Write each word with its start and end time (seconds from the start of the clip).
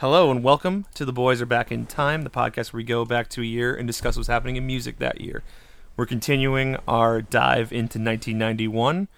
Hello 0.00 0.30
and 0.30 0.44
welcome 0.44 0.86
to 0.94 1.04
The 1.04 1.12
Boys 1.12 1.42
Are 1.42 1.46
Back 1.46 1.72
in 1.72 1.84
Time, 1.84 2.22
the 2.22 2.30
podcast 2.30 2.72
where 2.72 2.78
we 2.78 2.84
go 2.84 3.04
back 3.04 3.28
to 3.30 3.40
a 3.40 3.44
year 3.44 3.74
and 3.74 3.84
discuss 3.84 4.16
what's 4.16 4.28
happening 4.28 4.54
in 4.54 4.64
music 4.64 5.00
that 5.00 5.20
year. 5.20 5.42
We're 5.96 6.06
continuing 6.06 6.76
our 6.86 7.20
dive 7.20 7.72
into 7.72 7.98
1991 7.98 9.08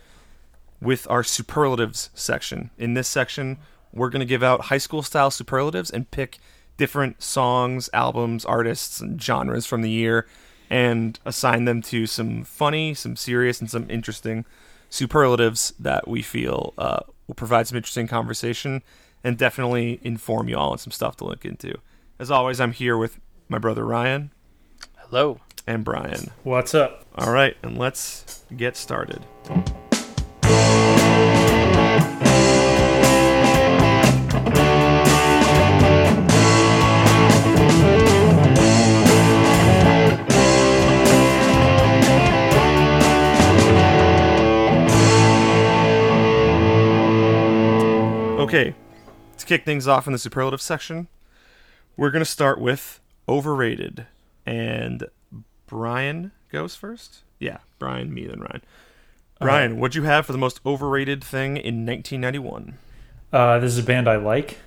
with 0.81 1.07
our 1.11 1.23
superlatives 1.23 2.09
section. 2.15 2.71
In 2.79 2.95
this 2.95 3.09
section, 3.09 3.59
we're 3.93 4.09
going 4.09 4.21
to 4.21 4.25
give 4.27 4.43
out 4.43 4.63
high 4.63 4.79
school 4.79 5.03
style 5.03 5.31
superlatives 5.31 5.91
and 5.91 6.11
pick 6.11 6.39
different 6.79 7.23
songs, 7.23 7.91
albums, 7.93 8.47
artists, 8.47 9.03
and 9.03 9.23
genres 9.23 9.67
from 9.67 9.83
the 9.83 9.91
year 9.91 10.27
and 10.71 11.21
assign 11.27 11.67
them 11.67 11.83
to 11.83 12.07
some 12.07 12.43
funny, 12.43 12.95
some 12.95 13.17
serious, 13.17 13.61
and 13.61 13.71
some 13.71 13.85
interesting 13.91 14.47
superlatives 14.89 15.75
that 15.79 16.09
we 16.09 16.23
feel 16.23 16.73
uh, 16.79 17.01
will 17.27 17.35
provide 17.35 17.67
some 17.69 17.77
interesting 17.77 18.09
conversation 18.09 18.83
and 19.23 19.37
definitely 19.37 20.01
inform 20.03 20.49
you 20.49 20.57
all 20.57 20.73
on 20.73 20.79
some 20.79 20.91
stuff 20.93 21.17
to 21.17 21.25
look 21.25 21.45
into. 21.45 21.75
As 22.19 22.31
always, 22.31 22.61
I'm 22.61 22.73
here 22.73 22.97
with 22.97 23.19
my 23.49 23.59
brother 23.59 23.85
Ryan 23.85 24.31
Hello. 24.97 25.41
and 25.67 25.85
Brian. 25.85 26.31
What's 26.45 26.75
up? 26.75 27.05
All 27.17 27.33
right, 27.33 27.57
and 27.63 27.77
let's 27.77 28.45
get 28.57 28.77
started. 28.77 29.25
Kick 49.51 49.65
things 49.65 49.89
off 49.89 50.07
in 50.07 50.13
the 50.13 50.19
superlative 50.19 50.63
section, 50.63 51.09
we're 51.97 52.13
going 52.13 52.23
to 52.23 52.31
start 52.31 52.61
with 52.61 53.01
overrated. 53.29 54.07
And 54.47 55.09
Brian 55.67 56.31
goes 56.53 56.77
first? 56.77 57.25
Yeah, 57.41 57.59
Brian, 57.81 58.15
me, 58.15 58.29
then 58.29 58.39
Ryan. 58.39 58.63
Brian, 59.41 59.81
what'd 59.81 59.97
you 59.97 60.05
have 60.05 60.25
for 60.25 60.31
the 60.31 60.39
most 60.39 60.61
overrated 60.65 61.25
thing 61.25 61.57
in 61.57 61.85
1991? 61.85 62.79
Uh, 63.33 63.59
this 63.59 63.73
is 63.73 63.79
a 63.79 63.83
band 63.83 64.09
I 64.09 64.17
like, 64.17 64.59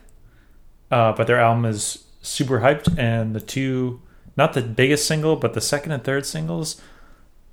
uh, 0.91 1.13
but 1.13 1.27
their 1.27 1.39
album 1.39 1.63
is 1.63 2.03
super 2.21 2.59
hyped, 2.59 2.97
and 2.99 3.33
the 3.33 3.39
two, 3.39 4.01
not 4.35 4.51
the 4.51 4.61
biggest 4.61 5.07
single, 5.07 5.37
but 5.37 5.53
the 5.53 5.61
second 5.61 5.93
and 5.93 6.03
third 6.03 6.25
singles, 6.25 6.81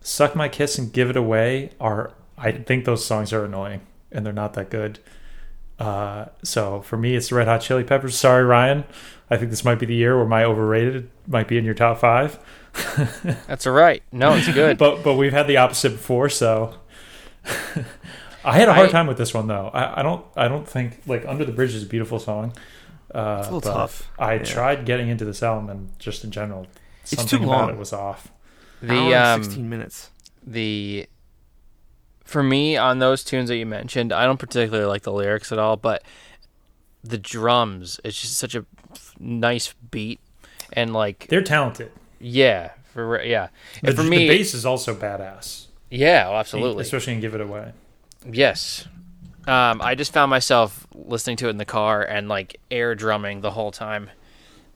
"Suck 0.00 0.34
My 0.34 0.48
Kiss" 0.48 0.78
and 0.78 0.92
"Give 0.92 1.10
It 1.10 1.16
Away," 1.16 1.72
are 1.78 2.14
I 2.38 2.52
think 2.52 2.86
those 2.86 3.04
songs 3.04 3.32
are 3.32 3.44
annoying, 3.44 3.82
and 4.10 4.24
they're 4.24 4.32
not 4.32 4.54
that 4.54 4.70
good. 4.70 4.98
Uh, 5.80 6.26
so 6.44 6.82
for 6.82 6.96
me, 6.96 7.16
it's 7.16 7.30
the 7.30 7.34
Red 7.36 7.48
Hot 7.48 7.60
Chili 7.62 7.82
Peppers. 7.84 8.16
Sorry, 8.16 8.44
Ryan. 8.44 8.84
I 9.30 9.36
think 9.38 9.50
this 9.50 9.64
might 9.64 9.78
be 9.78 9.86
the 9.86 9.94
year 9.94 10.16
where 10.16 10.26
my 10.26 10.44
overrated 10.44 11.10
might 11.26 11.48
be 11.48 11.56
in 11.56 11.64
your 11.64 11.74
top 11.74 11.98
five. 11.98 12.38
That's 13.48 13.66
all 13.66 13.72
right. 13.72 14.02
No, 14.12 14.34
it's 14.34 14.46
good. 14.52 14.76
but 14.78 15.02
but 15.02 15.14
we've 15.14 15.32
had 15.32 15.46
the 15.46 15.56
opposite 15.56 15.90
before, 15.92 16.28
so 16.28 16.74
I 18.44 18.58
had 18.58 18.68
a 18.68 18.74
hard 18.74 18.88
I- 18.88 18.92
time 18.92 19.06
with 19.06 19.18
this 19.18 19.32
one 19.34 19.46
though. 19.46 19.68
I, 19.72 20.00
I 20.00 20.02
don't 20.02 20.24
I 20.36 20.48
don't 20.48 20.68
think 20.68 21.00
like 21.06 21.24
Under 21.26 21.44
the 21.44 21.52
Bridge 21.52 21.74
is 21.74 21.82
a 21.82 21.86
beautiful 21.86 22.18
song. 22.18 22.52
Uh, 23.14 23.38
It's 23.40 23.48
a 23.48 23.54
little 23.54 23.60
but 23.72 23.76
tough. 23.76 24.08
I 24.18 24.34
Yeah. 24.34 24.44
tried 24.44 24.84
getting 24.86 25.08
into 25.08 25.24
this 25.24 25.42
album 25.42 25.68
and 25.70 25.98
just 25.98 26.22
in 26.24 26.30
general, 26.30 26.66
It's 27.02 27.12
something 27.16 27.40
too 27.40 27.44
about 27.44 27.62
long. 27.62 27.70
it 27.70 27.76
was 27.78 27.92
off. 27.92 28.28
the 28.82 29.14
Hour 29.16 29.34
um, 29.34 29.42
16 29.44 29.68
minutes. 29.68 30.10
the 30.46 31.06
for 32.30 32.44
me 32.44 32.76
on 32.76 33.00
those 33.00 33.24
tunes 33.24 33.48
that 33.48 33.56
you 33.56 33.66
mentioned, 33.66 34.12
I 34.12 34.24
don't 34.24 34.38
particularly 34.38 34.86
like 34.86 35.02
the 35.02 35.12
lyrics 35.12 35.50
at 35.50 35.58
all, 35.58 35.76
but 35.76 36.04
the 37.02 37.18
drums, 37.18 37.98
it's 38.04 38.20
just 38.20 38.38
such 38.38 38.54
a 38.54 38.64
nice 39.18 39.74
beat 39.90 40.20
and 40.72 40.92
like 40.92 41.26
They're 41.28 41.42
talented. 41.42 41.90
yeah, 42.20 42.70
for 42.94 43.20
yeah. 43.20 43.48
The, 43.82 43.88
And 43.88 43.96
for 43.96 44.04
me 44.04 44.18
the 44.18 44.28
bass 44.28 44.54
is 44.54 44.64
also 44.64 44.94
badass. 44.94 45.66
yeah, 45.90 46.28
oh, 46.28 46.36
absolutely. 46.36 46.82
especially 46.82 47.14
in 47.14 47.20
Give 47.20 47.34
It 47.34 47.40
Away. 47.40 47.72
Yes. 48.30 48.86
Um, 49.48 49.82
I 49.82 49.96
just 49.96 50.12
found 50.12 50.30
myself 50.30 50.86
listening 50.94 51.36
to 51.38 51.48
it 51.48 51.50
in 51.50 51.56
the 51.56 51.64
car 51.64 52.00
and 52.00 52.28
like 52.28 52.60
air 52.70 52.94
drumming 52.94 53.40
the 53.40 53.50
whole 53.50 53.72
time. 53.72 54.08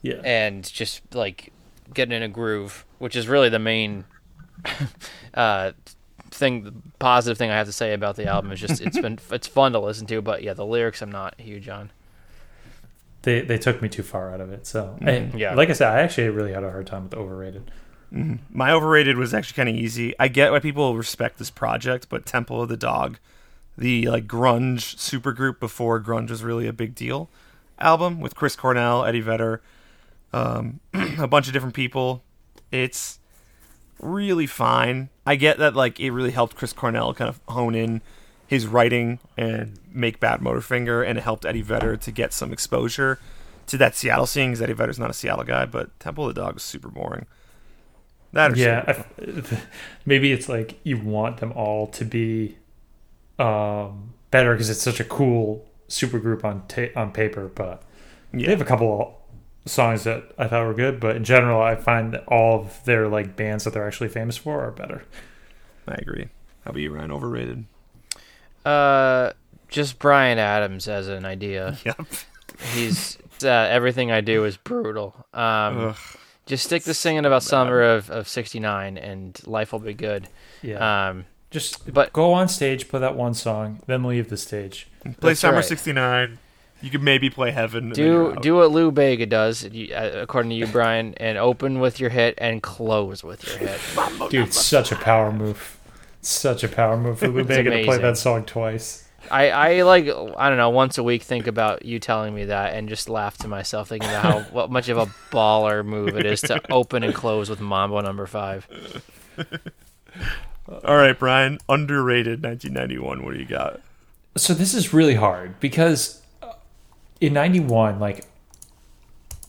Yeah, 0.02 0.20
and 0.24 0.64
just 0.64 1.02
like 1.14 1.52
getting 1.92 2.16
in 2.16 2.24
a 2.24 2.28
groove, 2.28 2.84
which 2.98 3.14
is 3.14 3.28
really 3.28 3.48
the 3.48 3.60
main 3.60 4.06
uh, 5.34 5.72
thing, 6.34 6.64
the 6.64 6.74
positive 6.98 7.38
thing 7.38 7.50
I 7.50 7.56
have 7.56 7.66
to 7.66 7.72
say 7.72 7.92
about 7.94 8.16
the 8.16 8.26
album 8.26 8.52
is 8.52 8.60
just 8.60 8.80
it's 8.80 8.98
been 8.98 9.18
it's 9.30 9.46
fun 9.46 9.72
to 9.72 9.78
listen 9.78 10.06
to, 10.08 10.20
but 10.20 10.42
yeah, 10.42 10.54
the 10.54 10.66
lyrics 10.66 11.00
I'm 11.02 11.12
not 11.12 11.40
huge 11.40 11.68
on. 11.68 11.90
they 13.22 13.40
they 13.40 13.58
took 13.58 13.80
me 13.80 13.88
too 13.88 14.02
far 14.02 14.32
out 14.32 14.40
of 14.40 14.52
it. 14.52 14.66
So 14.66 14.96
Mm-hmm. 15.00 15.38
Yeah. 15.38 15.54
like 15.54 15.70
I 15.70 15.72
said, 15.72 15.88
I 15.88 16.00
actually 16.00 16.28
really 16.28 16.52
had 16.52 16.64
a 16.64 16.70
hard 16.70 16.86
time 16.86 17.04
with 17.04 17.14
overrated. 17.14 17.70
My 18.52 18.70
overrated 18.70 19.16
was 19.16 19.34
actually 19.34 19.56
kind 19.56 19.68
of 19.68 19.74
easy. 19.74 20.14
I 20.20 20.28
get 20.28 20.52
why 20.52 20.60
people 20.60 20.96
respect 20.96 21.38
this 21.38 21.50
project, 21.50 22.08
but 22.08 22.24
Temple 22.24 22.62
of 22.62 22.68
the 22.68 22.76
Dog, 22.76 23.18
the 23.76 24.06
like 24.08 24.28
grunge 24.28 24.94
supergroup 24.96 25.58
before 25.58 26.00
grunge 26.00 26.30
was 26.30 26.44
really 26.44 26.68
a 26.68 26.72
big 26.72 26.94
deal 26.94 27.28
album 27.80 28.20
with 28.20 28.36
Chris 28.36 28.54
Cornell, 28.54 29.04
Eddie 29.04 29.20
Vedder, 29.20 29.60
um, 30.32 30.78
a 31.18 31.26
bunch 31.26 31.48
of 31.48 31.52
different 31.52 31.74
people. 31.74 32.22
It's 32.70 33.18
really 34.00 34.46
fine. 34.46 35.08
I 35.26 35.36
get 35.36 35.58
that 35.58 35.74
like 35.74 36.00
it 36.00 36.10
really 36.10 36.32
helped 36.32 36.56
Chris 36.56 36.72
Cornell 36.72 37.14
kind 37.14 37.28
of 37.28 37.40
hone 37.48 37.74
in 37.74 38.02
his 38.46 38.66
writing 38.66 39.18
and 39.36 39.78
make 39.90 40.20
Badmotorfinger, 40.20 41.06
and 41.06 41.18
it 41.18 41.22
helped 41.22 41.44
Eddie 41.46 41.62
Vedder 41.62 41.96
to 41.96 42.10
get 42.10 42.32
some 42.32 42.52
exposure 42.52 43.18
to 43.66 43.78
that 43.78 43.94
Seattle 43.94 44.26
scene 44.26 44.50
because 44.50 44.62
Eddie 44.62 44.74
Vedder's 44.74 44.98
not 44.98 45.10
a 45.10 45.14
Seattle 45.14 45.44
guy, 45.44 45.64
but 45.64 45.98
Temple 45.98 46.28
of 46.28 46.34
the 46.34 46.40
Dog 46.42 46.56
is 46.56 46.62
super 46.62 46.88
boring. 46.88 47.26
That 48.34 48.52
or 48.52 48.56
yeah 48.56 49.04
maybe 50.06 50.32
it's 50.32 50.48
like 50.48 50.80
you 50.82 50.98
want 50.98 51.36
them 51.36 51.52
all 51.52 51.86
to 51.88 52.04
be 52.04 52.58
um 53.38 54.12
better 54.32 54.52
because 54.52 54.70
it's 54.70 54.82
such 54.82 54.98
a 54.98 55.04
cool 55.04 55.64
super 55.86 56.18
group 56.18 56.44
on 56.44 56.66
ta- 56.66 56.90
on 56.96 57.12
paper 57.12 57.46
but 57.54 57.84
yeah. 58.32 58.46
they 58.46 58.50
have 58.50 58.60
a 58.60 58.64
couple 58.64 59.20
songs 59.66 60.04
that 60.04 60.22
i 60.38 60.46
thought 60.46 60.66
were 60.66 60.74
good 60.74 61.00
but 61.00 61.16
in 61.16 61.24
general 61.24 61.62
i 61.62 61.74
find 61.74 62.12
that 62.12 62.22
all 62.28 62.60
of 62.60 62.84
their 62.84 63.08
like 63.08 63.34
bands 63.34 63.64
that 63.64 63.72
they're 63.72 63.86
actually 63.86 64.08
famous 64.08 64.36
for 64.36 64.60
are 64.62 64.70
better 64.70 65.04
I 65.86 65.96
agree. 65.96 66.28
How 66.64 66.70
about 66.70 66.80
you, 66.80 66.90
Ryan? 66.94 67.12
Overrated. 67.12 67.66
Uh, 68.64 69.32
just 69.68 69.98
Bryan 69.98 70.38
Adams 70.38 70.88
as 70.88 71.08
an 71.08 71.24
idea. 71.26 71.76
Yep. 71.84 72.06
He's 72.72 73.18
uh, 73.42 73.48
everything 73.48 74.10
I 74.10 74.20
do 74.22 74.44
is 74.44 74.56
brutal. 74.56 75.14
Um, 75.34 75.88
Ugh. 75.88 75.96
just 76.46 76.64
stick 76.64 76.84
to 76.84 76.94
singing 76.94 77.26
about 77.26 77.42
summer 77.42 77.82
of 77.82 78.10
of 78.10 78.28
'69, 78.28 78.96
and 78.96 79.38
life 79.46 79.72
will 79.72 79.80
be 79.80 79.92
good. 79.92 80.28
yeah 80.62 81.08
Um, 81.10 81.26
just 81.50 81.92
but- 81.92 82.12
go 82.14 82.32
on 82.32 82.48
stage 82.48 82.88
play 82.88 83.00
that 83.00 83.14
one 83.16 83.34
song 83.34 83.80
then 83.86 84.04
leave 84.04 84.28
the 84.30 84.36
stage 84.36 84.88
Play 85.02 85.14
That's 85.20 85.40
Summer 85.40 85.56
right. 85.56 85.64
'69. 86.84 86.86
You 86.86 86.90
could 86.90 87.02
maybe 87.02 87.30
play 87.30 87.50
Heaven. 87.50 87.90
do 87.90 88.36
do 88.40 88.56
what 88.56 88.70
Lou 88.70 88.90
Bega 88.90 89.26
does, 89.26 89.64
uh, 89.64 90.10
according 90.14 90.50
to 90.50 90.56
you, 90.56 90.66
Brian, 90.66 91.14
and 91.14 91.38
open 91.38 91.80
with 91.80 92.00
your 92.00 92.10
hit 92.10 92.34
and 92.38 92.62
close 92.62 93.24
with 93.24 93.46
your 93.46 93.58
hit. 93.58 93.80
dude 94.30 94.52
such 94.52 94.92
a 94.92 94.96
power 94.96 95.32
move 95.32 95.78
such 96.20 96.64
a 96.64 96.68
power 96.68 96.96
move 96.96 97.18
for 97.18 97.28
Lou 97.28 97.40
It's 97.40 97.48
Bega 97.48 97.70
to 97.70 97.84
play 97.84 97.98
that 97.98 98.16
song 98.16 98.44
twice 98.44 99.04
I, 99.30 99.50
I 99.50 99.82
like 99.82 100.06
I 100.36 100.48
don't 100.48 100.58
know 100.58 100.70
once 100.70 100.98
a 100.98 101.02
week 101.02 101.22
think 101.22 101.46
about 101.46 101.84
you 101.84 101.98
telling 101.98 102.34
me 102.34 102.46
that 102.46 102.74
and 102.74 102.88
just 102.88 103.08
laugh 103.08 103.38
to 103.38 103.48
myself 103.48 103.88
thinking 103.88 104.08
about 104.08 104.22
how 104.22 104.40
what 104.52 104.70
much 104.70 104.88
of 104.88 104.98
a 104.98 105.06
baller 105.30 105.84
move 105.84 106.16
it 106.16 106.26
is 106.26 106.40
to 106.42 106.60
open 106.72 107.02
and 107.02 107.14
close 107.14 107.48
with 107.48 107.60
Mambo 107.60 108.00
number 108.00 108.26
five. 108.26 108.68
All 110.84 110.96
right, 110.96 111.18
Brian. 111.18 111.58
Underrated 111.68 112.42
1991. 112.42 113.24
What 113.24 113.34
do 113.34 113.40
you 113.40 113.46
got? 113.46 113.80
so 114.36 114.52
this 114.52 114.74
is 114.74 114.92
really 114.92 115.14
hard 115.14 115.60
because 115.60 116.20
in 117.20 117.32
91 117.32 117.98
like 117.98 118.26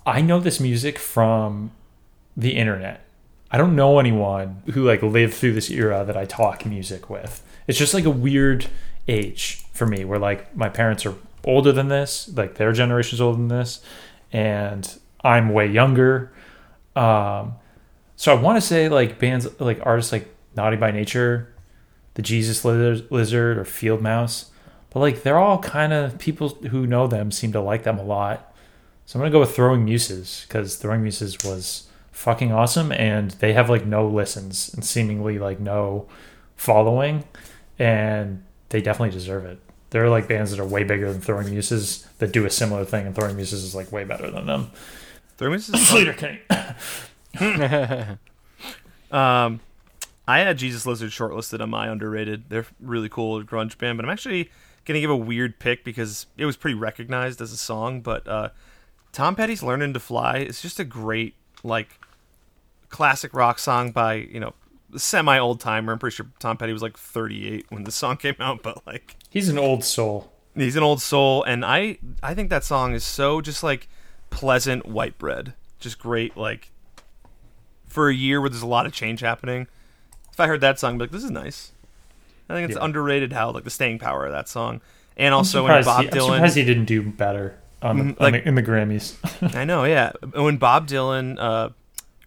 i 0.05 0.22
know 0.22 0.40
this 0.40 0.59
music 0.59 0.99
from 0.99 1.72
the 2.37 2.51
internet. 2.51 3.01
I 3.51 3.57
don't 3.57 3.75
know 3.75 3.99
anyone 3.99 4.61
who 4.73 4.85
like 4.85 5.01
lived 5.01 5.34
through 5.34 5.53
this 5.53 5.69
era 5.69 6.03
that 6.05 6.17
i 6.17 6.25
talk 6.25 6.66
music 6.66 7.09
with. 7.09 7.43
It's 7.67 7.78
just 7.78 7.93
like 7.93 8.05
a 8.05 8.09
weird 8.09 8.67
age 9.07 9.63
for 9.73 9.85
me 9.85 10.03
where 10.03 10.19
like 10.19 10.55
my 10.55 10.69
parents 10.69 11.05
are 11.05 11.16
older 11.43 11.72
than 11.72 11.87
this 11.87 12.29
like 12.35 12.55
their 12.55 12.72
generation's 12.72 13.22
older 13.22 13.37
than 13.37 13.47
this 13.47 13.81
and 14.31 14.99
i'm 15.23 15.49
way 15.49 15.67
younger. 15.67 16.34
Um 16.95 17.55
so 18.17 18.31
i 18.31 18.40
want 18.40 18.57
to 18.57 18.61
say 18.61 18.90
like 18.90 19.19
bands 19.19 19.47
like 19.59 19.79
artists 19.84 20.11
like 20.11 20.34
naughty 20.55 20.78
by 20.78 20.90
nature 20.90 21.53
the 22.13 22.22
jesus 22.22 22.63
lizard, 22.63 23.57
or 23.57 23.66
field 23.66 24.01
mouse 24.01 24.51
but 24.95 25.01
like 25.01 25.23
they're 25.23 25.37
all 25.37 25.59
kind 25.59 25.91
of 25.91 26.17
people 26.19 26.47
who 26.47 26.87
know 26.87 27.05
them 27.05 27.29
seem 27.29 27.51
to 27.51 27.59
like 27.59 27.83
them 27.83 27.99
a 27.99 28.03
lot. 28.03 28.55
So 29.05 29.19
I'm 29.19 29.21
gonna 29.21 29.29
go 29.29 29.41
with 29.41 29.53
Throwing 29.53 29.83
Muses 29.83 30.45
because 30.47 30.77
Throwing 30.77 31.01
Muses 31.01 31.43
was 31.43 31.89
fucking 32.13 32.53
awesome, 32.53 32.93
and 32.93 33.31
they 33.31 33.51
have 33.51 33.69
like 33.69 33.85
no 33.85 34.07
listens 34.07 34.73
and 34.73 34.85
seemingly 34.85 35.37
like 35.37 35.59
no 35.59 36.07
following, 36.55 37.25
and 37.77 38.41
they 38.69 38.81
definitely 38.81 39.09
deserve 39.09 39.43
it. 39.43 39.59
There 39.89 40.05
are 40.05 40.09
like 40.09 40.29
bands 40.29 40.51
that 40.51 40.61
are 40.61 40.65
way 40.65 40.85
bigger 40.85 41.11
than 41.11 41.19
Throwing 41.19 41.49
Muses 41.49 42.07
that 42.19 42.31
do 42.31 42.45
a 42.45 42.49
similar 42.49 42.85
thing, 42.85 43.05
and 43.05 43.13
Throwing 43.13 43.35
Muses 43.35 43.65
is 43.65 43.75
like 43.75 43.91
way 43.91 44.05
better 44.05 44.31
than 44.31 44.45
them. 44.45 44.71
Throwing 45.35 45.55
Muses 45.55 45.75
is 45.75 45.87
Slater 45.89 46.13
King. 46.13 46.39
Um, 49.11 49.61
I 50.27 50.39
had 50.39 50.57
Jesus 50.57 50.85
Lizard 50.85 51.11
shortlisted 51.11 51.61
on 51.61 51.69
my 51.69 51.87
underrated. 51.87 52.49
They're 52.49 52.65
really 52.81 53.07
cool 53.07 53.41
grunge 53.43 53.77
band, 53.77 53.97
but 53.97 54.03
I'm 54.03 54.11
actually 54.11 54.49
gonna 54.85 54.99
give 55.02 55.09
a 55.09 55.16
weird 55.17 55.59
pick 55.59 55.84
because 55.84 56.28
it 56.37 56.46
was 56.46 56.58
pretty 56.58 56.76
recognized 56.76 57.41
as 57.41 57.52
a 57.52 57.58
song. 57.58 58.02
But 58.02 58.28
uh, 58.28 58.49
Tom 59.11 59.35
Petty's 59.35 59.64
"Learning 59.64 59.93
to 59.93 59.99
Fly" 59.99 60.37
is 60.37 60.61
just 60.61 60.79
a 60.79 60.84
great 60.85 61.35
like 61.64 61.99
classic 62.90 63.34
rock 63.34 63.59
song 63.59 63.91
by 63.91 64.14
you 64.16 64.40
know 64.40 64.53
semi 64.96 65.37
old 65.37 65.59
timer. 65.59 65.93
I'm 65.93 65.99
pretty 65.99 66.16
sure 66.16 66.28
Tom 66.40 66.58
Petty 66.58 66.73
was 66.73 66.82
like 66.82 66.97
38 66.97 67.66
when 67.70 67.84
the 67.84 67.91
song 67.91 68.17
came 68.26 68.35
out, 68.40 68.64
but 68.64 68.85
like 68.87 69.16
He's 69.29 69.49
an 69.49 69.58
old 69.58 69.84
soul. 69.84 70.32
he's 70.55 70.76
an 70.76 70.84
old 70.84 71.02
soul, 71.02 71.43
and 71.43 71.66
I 71.66 71.97
I 72.23 72.34
think 72.34 72.49
that 72.49 72.64
song 72.64 72.93
is 72.93 73.03
so 73.03 73.41
just 73.41 73.64
like 73.64 73.88
pleasant 74.29 74.85
white 74.85 75.17
bread, 75.17 75.53
just 75.79 75.99
great 75.99 76.38
like 76.38 76.72
for 77.88 78.09
a 78.09 78.14
year 78.14 78.41
where 78.41 78.49
there's 78.49 78.61
a 78.61 78.67
lot 78.67 78.85
of 78.85 78.91
change 78.93 79.22
happening. 79.22 79.67
If 80.31 80.40
I 80.41 80.47
heard 80.47 80.59
that 80.61 80.78
song, 80.79 80.96
I'd 80.96 80.97
be 80.97 81.03
like, 81.05 81.11
this 81.11 81.23
is 81.23 81.31
nice. 81.31 81.72
I 82.49 82.53
think 82.53 82.69
it's 82.69 82.77
Yeah. 82.77 82.85
underrated 82.85 83.33
how 83.33 83.51
like 83.51 83.63
the 83.63 83.69
staying 83.69 83.99
power 83.99 84.25
of 84.25 84.31
that 84.31 84.47
song, 84.47 84.81
and 85.17 85.33
also 85.33 85.63
when 85.63 85.83
Bob 85.83 86.01
he, 86.03 86.07
I'm 86.09 86.13
Dylan. 86.13 86.33
surprised 86.35 86.55
he 86.57 86.65
didn't 86.65 86.85
do 86.85 87.01
better 87.01 87.57
on 87.81 87.97
the, 87.97 88.03
Mhm, 88.13 88.21
on 88.21 88.31
the, 88.33 88.47
in 88.47 88.55
the 88.55 88.63
Grammys. 88.63 89.55
I 89.55 89.65
know, 89.65 89.83
yeah. 89.83 90.11
When 90.33 90.57
Bob 90.57 90.87
Dylan, 90.87 91.37
uh, 91.39 91.69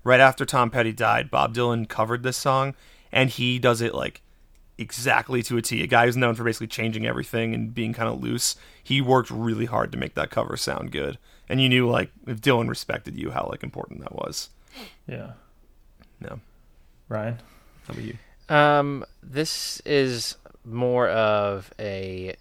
right 0.05 0.21
after 0.21 0.45
Tom 0.45 0.71
Petty 0.71 0.93
died, 0.93 1.31
Bob 1.31 1.55
Dylan 1.55 1.89
covered 1.89 2.23
this 2.23 2.37
song, 2.37 2.75
and 3.13 3.31
he 3.31 3.59
does 3.59 3.81
it 3.81 3.95
like 3.95 4.23
exactly 4.77 5.43
to 5.43 5.57
a 5.57 5.63
T. 5.63 5.83
A 5.83 5.87
guy 5.87 6.07
who's 6.07 6.17
known 6.17 6.35
for 6.35 6.45
basically 6.45 6.69
changing 6.69 7.07
everything 7.07 7.55
and 7.55 7.75
being 7.75 7.93
kind 7.93 8.09
of 8.09 8.21
loose. 8.23 8.55
He 8.83 9.01
worked 9.01 9.31
really 9.31 9.65
hard 9.67 9.91
to 9.93 9.99
make 9.99 10.15
that 10.15 10.31
cover 10.31 10.57
sound 10.57 10.93
good, 10.93 11.19
and 11.49 11.61
you 11.61 11.69
knew 11.69 11.89
like 11.89 12.11
if 12.27 12.41
Dylan 12.41 12.69
respected 12.69 13.17
you, 13.17 13.31
how 13.33 13.49
like 13.51 13.63
important 13.63 14.01
that 14.01 14.15
was. 14.15 14.51
yeah, 15.09 15.33
No, 16.21 16.41
Ryan. 17.09 17.39
how 17.87 17.93
about 17.95 18.05
you? 18.05 18.17
Um, 18.49 19.05
this 19.23 19.81
is 19.85 20.37
more 20.65 21.09
of 21.09 21.71
a 21.79 22.35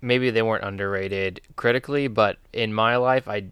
maybe 0.00 0.30
they 0.30 0.42
weren't 0.42 0.64
underrated 0.64 1.40
critically, 1.56 2.08
but 2.08 2.36
in 2.52 2.72
my 2.72 2.96
life, 2.96 3.28
I 3.28 3.46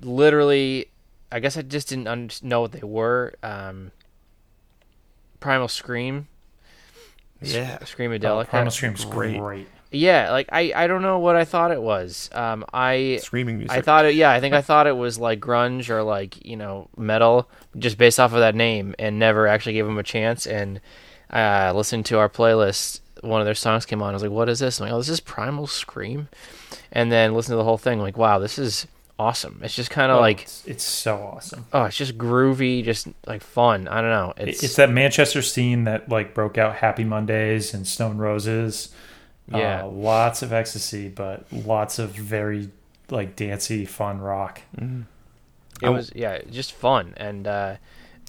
literally, 0.00 0.86
I 1.30 1.40
guess 1.40 1.56
I 1.56 1.62
just 1.62 1.88
didn't 1.88 2.08
un- 2.08 2.30
know 2.42 2.60
what 2.62 2.72
they 2.72 2.82
were. 2.82 3.34
Um, 3.42 3.92
Primal 5.40 5.68
Scream, 5.68 6.28
Yeah, 7.40 7.78
Screamadelica. 7.78 8.44
Oh, 8.44 8.44
Primal 8.44 8.70
Scream's 8.70 9.04
great. 9.04 9.38
great. 9.38 9.68
Yeah, 9.92 10.30
like 10.30 10.48
I, 10.52 10.72
I 10.74 10.86
don't 10.86 11.02
know 11.02 11.18
what 11.18 11.36
I 11.36 11.44
thought 11.44 11.70
it 11.70 11.82
was. 11.82 12.30
Um, 12.32 12.64
I 12.72 13.18
screaming 13.22 13.58
music. 13.58 13.76
I 13.76 13.80
thought 13.82 14.04
it. 14.04 14.14
Yeah, 14.14 14.30
I 14.30 14.40
think 14.40 14.54
I 14.54 14.62
thought 14.62 14.86
it 14.86 14.96
was 14.96 15.18
like 15.18 15.40
grunge 15.40 15.88
or 15.90 16.02
like 16.02 16.44
you 16.44 16.56
know 16.56 16.88
metal, 16.96 17.48
just 17.78 17.98
based 17.98 18.18
off 18.20 18.32
of 18.32 18.40
that 18.40 18.54
name, 18.54 18.94
and 18.98 19.18
never 19.18 19.46
actually 19.46 19.74
gave 19.74 19.86
them 19.86 19.98
a 19.98 20.02
chance. 20.02 20.46
And 20.46 20.80
uh, 21.32 21.72
listening 21.74 22.04
to 22.04 22.18
our 22.18 22.28
playlist, 22.28 23.00
one 23.20 23.40
of 23.40 23.44
their 23.44 23.54
songs 23.54 23.86
came 23.86 24.02
on. 24.02 24.10
I 24.10 24.12
was 24.14 24.22
like, 24.22 24.32
"What 24.32 24.48
is 24.48 24.58
this?" 24.58 24.80
I'm 24.80 24.86
like, 24.86 24.94
"Oh, 24.94 24.98
this 24.98 25.08
is 25.08 25.20
Primal 25.20 25.66
Scream," 25.66 26.28
and 26.92 27.10
then 27.12 27.34
listen 27.34 27.52
to 27.52 27.56
the 27.56 27.64
whole 27.64 27.78
thing. 27.78 28.00
like, 28.00 28.16
wow, 28.16 28.38
this 28.38 28.58
is 28.58 28.86
awesome. 29.18 29.60
It's 29.62 29.74
just 29.76 29.90
kind 29.90 30.10
of 30.10 30.18
Oh, 30.18 30.20
like, 30.20 30.42
it's, 30.42 30.66
it's 30.66 30.82
so 30.84 31.16
awesome. 31.16 31.66
oh, 31.72 31.84
it's 31.84 31.96
just 31.96 32.18
groovy, 32.18 32.82
just 32.82 33.06
like 33.26 33.42
fun. 33.42 33.86
I 33.86 34.00
don't 34.00 34.10
know. 34.10 34.32
It's, 34.36 34.62
It's, 34.64 34.76
that 34.76 34.90
Manchester 34.90 35.42
scene 35.42 35.84
that 35.84 36.08
like 36.08 36.34
broke 36.34 36.58
out 36.58 36.76
Happy 36.76 37.04
Mondays 37.04 37.72
and 37.74 37.86
Stone 37.86 38.18
Roses. 38.18 38.88
Yeah. 39.48 39.84
uh, 39.84 39.88
lots 39.88 40.42
of 40.42 40.52
ecstasy, 40.52 41.08
but 41.08 41.46
lots 41.52 41.98
of 41.98 42.12
very 42.12 42.70
like 43.10 43.36
dancey, 43.36 43.84
fun 43.84 44.20
rock. 44.20 44.62
it 45.82 45.88
was 45.88 46.12
yeah, 46.14 46.40
just 46.50 46.72
fun 46.72 47.14
and 47.16 47.46
uh, 47.46 47.76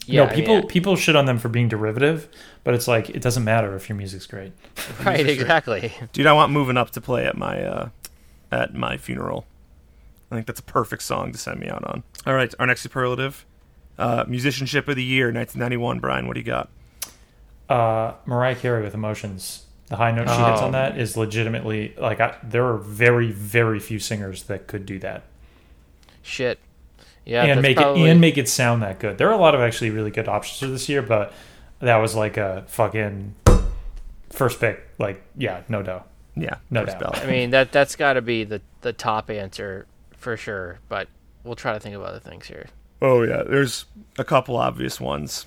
yeah, 0.06 0.26
no, 0.26 0.30
I 0.30 0.36
mean, 0.36 0.46
people 0.46 0.64
people 0.68 0.96
shit 0.96 1.16
on 1.16 1.26
them 1.26 1.40
for 1.40 1.50
being 1.50 1.70
derivative, 1.70 2.28
but 2.64 2.74
it's 2.74 2.88
like 2.88 3.10
it 3.10 3.22
doesn't 3.22 3.44
matter 3.44 3.76
if 3.76 3.88
your 3.88 3.98
music's 3.98 4.26
great. 4.26 4.52
right, 5.06 5.26
exactly. 5.26 5.94
Dude, 6.14 6.28
I 6.28 6.34
want 6.34 6.52
moving 6.52 6.78
up 6.78 6.92
to 6.92 7.02
play 7.02 7.26
at 7.26 7.38
my 7.38 7.64
uh, 7.64 7.90
at 8.52 8.74
my 8.74 8.98
funeral. 8.98 9.46
I 10.30 10.36
think 10.36 10.48
that's 10.48 10.60
a 10.60 10.64
perfect 10.64 11.04
song 11.04 11.32
to 11.32 11.38
send 11.38 11.60
me 11.60 11.70
out 11.70 11.84
on. 11.86 12.04
All 12.26 12.34
right, 12.34 12.54
our 12.60 12.66
next 12.66 12.82
superlative, 12.82 13.46
uh, 13.98 14.26
musicianship 14.28 14.88
of 14.88 14.96
the 14.96 15.04
year, 15.04 15.28
1991. 15.28 16.00
Brian, 16.00 16.28
what 16.28 16.34
do 16.34 16.40
you 16.40 16.46
got? 16.46 16.70
Uh, 17.70 18.14
Mariah 18.26 18.56
Carey 18.56 18.82
with 18.84 18.94
Emotions. 18.94 19.66
The 19.90 19.98
high 19.98 20.12
note 20.12 20.30
she 20.30 20.36
hits 20.36 20.62
Oh. 20.62 20.66
on 20.66 20.72
that 20.72 20.98
is 20.98 21.16
legitimately 21.18 21.94
like 21.98 22.20
I, 22.20 22.36
there 22.44 22.66
are 22.66 22.78
very 22.78 23.32
very 23.32 23.80
few 23.80 24.00
singers 24.00 24.44
that 24.44 24.68
could 24.68 24.86
do 24.86 24.98
that 25.00 25.24
Shit. 26.22 26.58
Yeah, 27.26 27.44
and 27.44 27.62
make 27.62 27.78
probably- 27.78 28.04
it 28.04 28.10
and 28.12 28.22
make 28.22 28.38
it 28.38 28.48
sound 28.50 28.82
that 28.82 29.00
good. 29.00 29.18
There 29.18 29.28
are 29.30 29.34
a 29.34 29.38
lot 29.38 29.56
of 29.56 29.62
actually 29.62 29.90
really 29.92 30.12
good 30.12 30.28
options 30.28 30.60
for 30.60 30.68
this 30.68 30.88
year, 30.90 31.02
but 31.02 31.34
that 31.80 31.98
was 31.98 32.16
like 32.16 32.38
a 32.38 32.64
fucking 32.68 33.36
first 34.30 34.60
pick. 34.60 34.88
Like 35.00 35.22
yeah, 35.38 35.62
no 35.70 35.84
doubt. 35.84 36.08
Yeah, 36.36 36.56
No 36.72 36.84
doubt. 36.86 37.00
ballot. 37.00 37.20
I 37.24 37.28
mean 37.28 37.52
that 37.52 37.72
that's 37.72 37.96
got 37.96 38.14
to 38.14 38.22
be 38.22 38.44
the 38.44 38.62
the 38.82 38.94
top 38.94 39.30
answer 39.30 39.86
for 40.18 40.36
sure. 40.38 40.80
But 40.90 41.08
we'll 41.44 41.56
try 41.56 41.74
to 41.74 41.80
think 41.80 41.96
of 41.96 42.02
other 42.02 42.20
things 42.20 42.48
here. 42.48 42.68
Oh 43.02 43.22
yeah, 43.24 43.44
there's 43.44 43.86
a 44.18 44.24
couple 44.24 44.56
obvious 44.58 45.00
ones. 45.00 45.46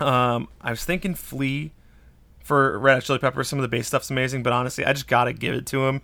Um, 0.00 0.48
I 0.60 0.70
was 0.70 0.84
thinking 0.84 1.14
Flea 1.14 1.70
for 2.46 2.78
Red 2.78 2.94
Hot 2.94 3.02
Chili 3.02 3.18
Peppers. 3.18 3.48
Some 3.48 3.58
of 3.58 3.62
the 3.62 3.68
bass 3.68 3.86
stuff's 3.88 4.10
amazing, 4.10 4.42
but 4.42 4.52
honestly, 4.52 4.84
I 4.84 4.92
just 4.92 5.08
gotta 5.08 5.32
give 5.32 5.54
it 5.54 5.66
to 5.66 5.86
him. 5.86 6.00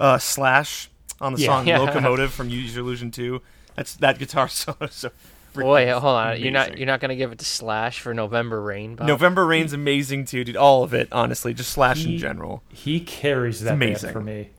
Uh, 0.00 0.18
Slash 0.18 0.88
on 1.20 1.34
the 1.34 1.40
Yeah. 1.40 1.46
song 1.46 1.66
Yeah. 1.66 1.78
"Locomotive" 1.78 2.32
from 2.32 2.48
Use 2.48 2.74
Your 2.74 2.84
Illusion 2.84 3.10
2. 3.10 3.40
That's 3.76 3.94
that 3.96 4.18
guitar 4.18 4.48
solo. 4.48 4.76
So 4.90 5.10
freaking 5.54 5.62
Boy, 5.62 5.90
hold 5.92 6.04
on. 6.16 6.40
You're 6.40 6.50
not 6.52 6.78
you're 6.78 6.86
not 6.86 7.00
gonna 7.00 7.16
give 7.16 7.32
it 7.32 7.38
to 7.40 7.44
Slash 7.44 8.00
for 8.00 8.14
November 8.14 8.60
Rain. 8.60 8.96
Bob? 8.96 9.06
November 9.06 9.44
Rain's 9.46 9.72
amazing 9.72 10.24
too, 10.24 10.44
dude. 10.44 10.56
All 10.56 10.82
of 10.82 10.94
it, 10.94 11.08
honestly, 11.12 11.52
just 11.54 11.70
Slash 11.72 12.04
in 12.04 12.16
general. 12.18 12.62
He 12.68 13.00
carries 13.00 13.60
that 13.60 13.70
band 13.78 13.82
amazing. 13.82 14.12
for 14.12 14.20
me. 14.20 14.50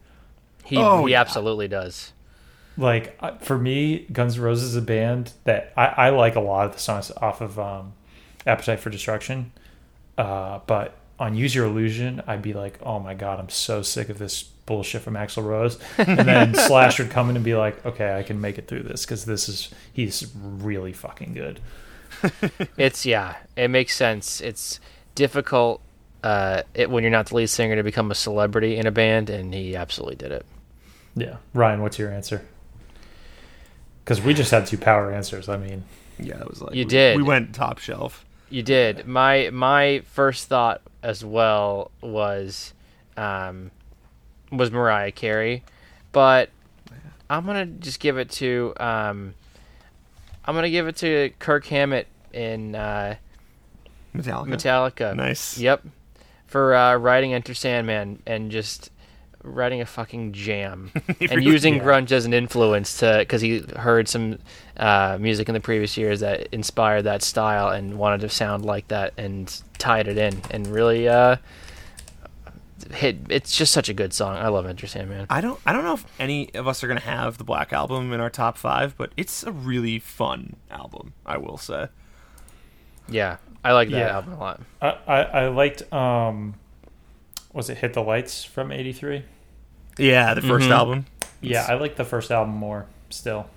He 0.66 0.78
Oh, 0.78 1.06
he 1.06 1.12
yeah. 1.14 1.22
absolutely 1.22 1.68
does. 1.68 2.14
Like 2.78 3.44
for 3.44 3.58
me, 3.58 4.08
Guns 4.12 4.38
N' 4.38 4.44
Roses 4.44 4.70
is 4.70 4.76
a 4.76 4.82
band 4.82 5.34
that 5.44 5.74
I, 5.78 5.86
I 5.86 6.10
like 6.10 6.36
a 6.36 6.40
lot 6.40 6.66
of 6.66 6.74
the 6.74 6.80
songs 6.80 7.12
off 7.18 7.40
of 7.42 7.60
um, 7.60 7.94
Appetite 8.48 8.80
for 8.80 8.90
Destruction. 8.90 9.52
Uh, 10.18 10.60
but 10.66 10.96
on 11.24 11.36
Use 11.36 11.56
Your 11.56 11.66
Illusion, 11.66 12.22
I'd 12.28 12.42
be 12.42 12.52
like, 12.52 12.78
oh 12.84 13.00
my 13.00 13.14
god, 13.14 13.40
I'm 13.40 13.48
so 13.48 13.82
sick 13.82 14.10
of 14.10 14.18
this 14.20 14.44
bullshit 14.44 15.02
from 15.04 15.14
Axl 15.14 15.44
Rose. 15.44 15.80
And 15.98 16.20
then 16.28 16.54
Slash 16.54 17.00
would 17.00 17.12
come 17.12 17.30
in 17.30 17.38
and 17.38 17.46
be 17.46 17.56
like, 17.56 17.86
okay, 17.86 18.18
I 18.18 18.24
can 18.24 18.42
make 18.42 18.58
it 18.58 18.68
through 18.68 18.84
this 18.84 19.06
because 19.06 19.24
this 19.24 19.48
is 19.48 19.74
he's 19.94 20.30
really 20.36 20.92
fucking 20.94 21.34
good. 21.34 21.60
It's 22.78 23.06
yeah, 23.06 23.36
it 23.56 23.70
makes 23.70 23.96
sense. 23.96 24.42
It's 24.42 24.80
difficult 25.16 25.82
uh, 26.24 26.64
it, 26.74 26.90
when 26.90 27.04
you're 27.04 27.12
not 27.12 27.28
the 27.28 27.36
lead 27.36 27.48
singer 27.48 27.76
to 27.76 27.84
become 27.84 28.12
a 28.12 28.16
celebrity 28.16 28.78
in 28.78 28.86
a 28.88 28.92
band, 28.92 29.30
and 29.30 29.54
he 29.54 29.76
absolutely 29.76 30.16
did 30.16 30.32
it. 30.32 30.46
Yeah, 31.16 31.38
Ryan, 31.54 31.82
what's 31.82 32.00
your 32.00 32.12
answer? 32.12 32.46
Because 34.04 34.22
we 34.22 34.34
just 34.34 34.52
had 34.52 34.66
two 34.68 34.78
power 34.78 35.12
answers. 35.12 35.50
I 35.50 35.58
mean, 35.58 35.84
Yeah, 36.18 36.40
it 36.40 36.50
was 36.50 36.62
like 36.62 36.76
You 36.76 36.86
we, 36.86 36.90
did. 36.90 37.18
We 37.18 37.24
went 37.24 37.54
top 37.56 37.78
shelf. 37.78 38.26
You 38.50 38.64
did. 38.64 39.08
My 39.08 39.50
my 39.52 40.04
first 40.06 40.48
thought 40.48 40.82
as 41.02 41.26
well 41.26 41.92
was 42.02 42.74
um, 43.18 43.72
was 44.52 44.72
Mariah 44.72 45.12
Carey, 45.12 45.64
but 46.12 46.50
I'm 47.30 47.46
gonna 47.46 47.66
just 47.66 48.00
give 48.00 48.18
it 48.18 48.30
to 48.32 48.74
um, 48.78 49.34
I'm 50.46 50.56
gonna 50.56 50.70
give 50.70 50.88
it 50.88 50.98
to 50.98 51.32
Kirk 51.40 51.66
Hammett 51.66 52.08
in 52.32 52.76
uh, 52.76 53.16
Metallica. 54.16 54.48
Metallica. 54.48 55.16
Nice. 55.16 55.58
Yep, 55.58 55.86
for 56.46 56.76
uh, 56.76 56.96
writing 56.98 57.34
Enter 57.34 57.54
Sandman 57.54 58.22
and 58.26 58.52
just 58.52 58.92
writing 59.44 59.82
a 59.82 59.86
fucking 59.86 60.32
jam 60.34 60.90
and 61.08 61.20
really- 61.32 61.46
using 61.46 61.76
yeah. 61.76 61.84
grunge 61.84 62.12
as 62.12 62.26
an 62.26 62.34
influence 62.34 62.98
to 63.00 63.18
because 63.20 63.42
he 63.42 63.60
heard 63.78 64.08
some 64.08 64.40
uh, 64.78 65.18
music 65.20 65.48
in 65.50 65.54
the 65.54 65.60
previous 65.60 65.98
years 65.98 66.22
that 66.22 66.48
inspired 66.52 67.04
that 67.04 67.22
style 67.22 67.70
and 67.70 67.98
wanted 67.98 68.22
to 68.22 68.30
sound 68.30 68.64
like 68.66 68.88
that 68.88 69.14
and 69.18 69.62
tied 69.78 70.08
it 70.08 70.18
in 70.18 70.42
and 70.52 70.68
really 70.68 71.08
uh, 71.10 71.36
hit. 72.92 73.18
It's 73.30 73.56
just 73.58 73.72
such 73.74 73.90
a 73.90 73.94
good 73.94 74.14
song. 74.14 74.36
I 74.38 74.48
love 74.48 74.66
Enter 74.66 74.88
Sandman. 74.88 75.26
I 75.30 75.42
don't 75.42 75.60
I 75.66 75.74
don't 75.74 75.84
know 75.84 75.94
if 75.96 76.06
any 76.20 76.54
of 76.56 76.68
us 76.68 76.84
are 76.84 76.88
gonna 76.88 77.00
have 77.02 77.38
the 77.38 77.44
Black 77.44 77.74
Album 77.74 78.14
in 78.14 78.20
our 78.20 78.30
top 78.30 78.58
five, 78.58 78.96
but 78.98 79.12
it's 79.18 79.44
a 79.44 79.52
really 79.52 80.00
fun 80.00 80.56
album. 80.72 81.14
I 81.26 81.38
will 81.38 81.58
say. 81.58 81.88
Yeah, 83.10 83.38
I 83.64 83.74
like 83.74 83.90
that 83.90 83.98
Yeah. 83.98 84.16
album 84.16 84.34
a 84.34 84.40
lot. 84.40 84.62
I, 84.82 84.88
I, 85.08 85.22
I 85.22 85.48
liked 85.50 85.92
um, 85.92 86.56
was 87.54 87.70
it 87.70 87.78
Hit 87.78 87.94
the 87.94 88.02
Lights 88.04 88.44
from 88.44 88.72
'83? 88.72 89.24
Yeah, 89.98 90.34
the 90.34 90.42
1st 90.42 90.68
Mhm. 90.68 90.72
album. 90.72 91.06
Yeah, 91.42 91.66
I 91.70 91.76
like 91.76 91.96
the 91.98 92.06
first 92.06 92.32
album 92.32 92.56
more 92.56 92.88
still, 93.10 93.48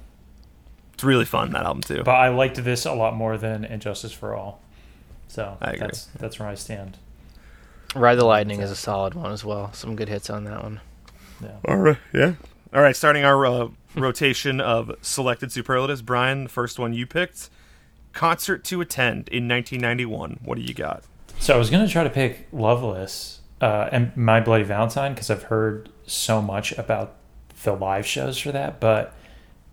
It's 0.95 1.05
really 1.05 1.25
fun 1.25 1.53
that 1.53 1.65
album 1.65 1.83
too. 1.83 2.03
but 2.05 2.12
I 2.15 2.29
liked 2.29 2.62
this 2.62 2.85
a 2.85 2.93
lot 2.93 3.15
more 3.15 3.38
than 3.38 3.65
And 3.65 3.81
Justice 3.81 4.12
for 4.12 4.35
All. 4.35 4.61
So 5.29 5.57
I 5.61 5.71
agree. 5.71 5.81
that's 5.81 6.05
that's 6.19 6.38
where 6.38 6.49
I 6.49 6.55
stand. 6.55 6.99
Ride 7.95 8.17
the 8.17 8.25
Lightning 8.25 8.61
is 8.61 8.71
a 8.71 8.76
solid 8.76 9.15
one 9.15 9.33
as 9.33 9.45
well. 9.45 9.73
Some 9.73 9.97
good 9.97 10.09
hits 10.09 10.29
on 10.29 10.45
that 10.45 10.62
one. 10.62 10.81
All 11.67 11.76
right, 11.76 11.97
yeah. 12.12 12.33
All 12.75 12.83
right, 12.83 12.95
starting 12.97 13.25
our 13.25 13.47
uh, 13.47 13.69
rotation 13.95 14.61
of 14.61 14.91
selected 15.00 15.53
superlatives. 15.53 16.03
Brian, 16.03 16.45
the 16.45 16.50
first 16.50 16.79
one 16.79 16.93
you 16.93 17.07
picked, 17.07 17.49
concert 18.12 18.65
to 18.65 18.81
attend 18.81 19.29
in 19.29 19.47
1991. 19.49 20.41
What 20.45 20.57
do 20.57 20.62
you 20.62 20.75
got? 20.75 21.05
So 21.38 21.55
I 21.55 21.59
was 21.59 21.71
gonna 21.71 21.88
try 21.88 22.05
to 22.05 22.11
pick 22.11 22.49
Loveless 22.53 23.41
uh, 23.61 23.89
and 23.93 24.17
My 24.17 24.41
Bloody 24.41 24.65
Valentine 24.65 25.15
because 25.15 25.31
I've 25.31 25.45
heard 25.45 25.91
so 26.07 26.43
much 26.43 26.73
about 26.73 27.15
the 27.63 27.73
live 27.73 28.07
shows 28.07 28.39
for 28.39 28.53
that, 28.53 28.81
but 28.81 29.15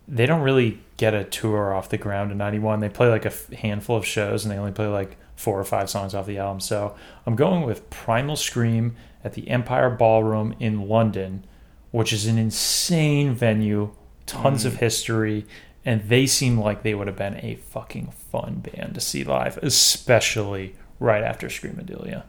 they 0.08 0.26
don't 0.26 0.42
really 0.42 0.80
get 0.96 1.14
a 1.14 1.24
tour 1.24 1.74
off 1.74 1.88
the 1.88 1.98
ground 1.98 2.32
in 2.32 2.38
'91. 2.38 2.80
They 2.80 2.88
play 2.88 3.08
like 3.08 3.24
a 3.24 3.28
f- 3.28 3.48
handful 3.50 3.96
of 3.96 4.06
shows 4.06 4.44
and 4.44 4.52
they 4.52 4.58
only 4.58 4.72
play 4.72 4.86
like 4.86 5.16
four 5.36 5.58
or 5.58 5.64
five 5.64 5.90
songs 5.90 6.14
off 6.14 6.26
the 6.26 6.38
album. 6.38 6.60
So 6.60 6.94
I'm 7.26 7.36
going 7.36 7.62
with 7.62 7.88
Primal 7.90 8.36
Scream 8.36 8.96
at 9.22 9.34
the 9.34 9.48
Empire 9.48 9.90
Ballroom 9.90 10.54
in 10.60 10.88
London, 10.88 11.44
which 11.90 12.12
is 12.12 12.26
an 12.26 12.38
insane 12.38 13.34
venue, 13.34 13.90
tons 14.26 14.64
of 14.64 14.76
history, 14.76 15.46
and 15.84 16.08
they 16.08 16.26
seem 16.26 16.58
like 16.58 16.82
they 16.82 16.94
would 16.94 17.06
have 17.06 17.16
been 17.16 17.36
a 17.36 17.56
fucking 17.56 18.12
fun 18.30 18.60
band 18.60 18.94
to 18.94 19.00
see 19.00 19.24
live, 19.24 19.58
especially 19.58 20.76
right 20.98 21.22
after 21.22 21.48
Screamadelica. 21.48 22.24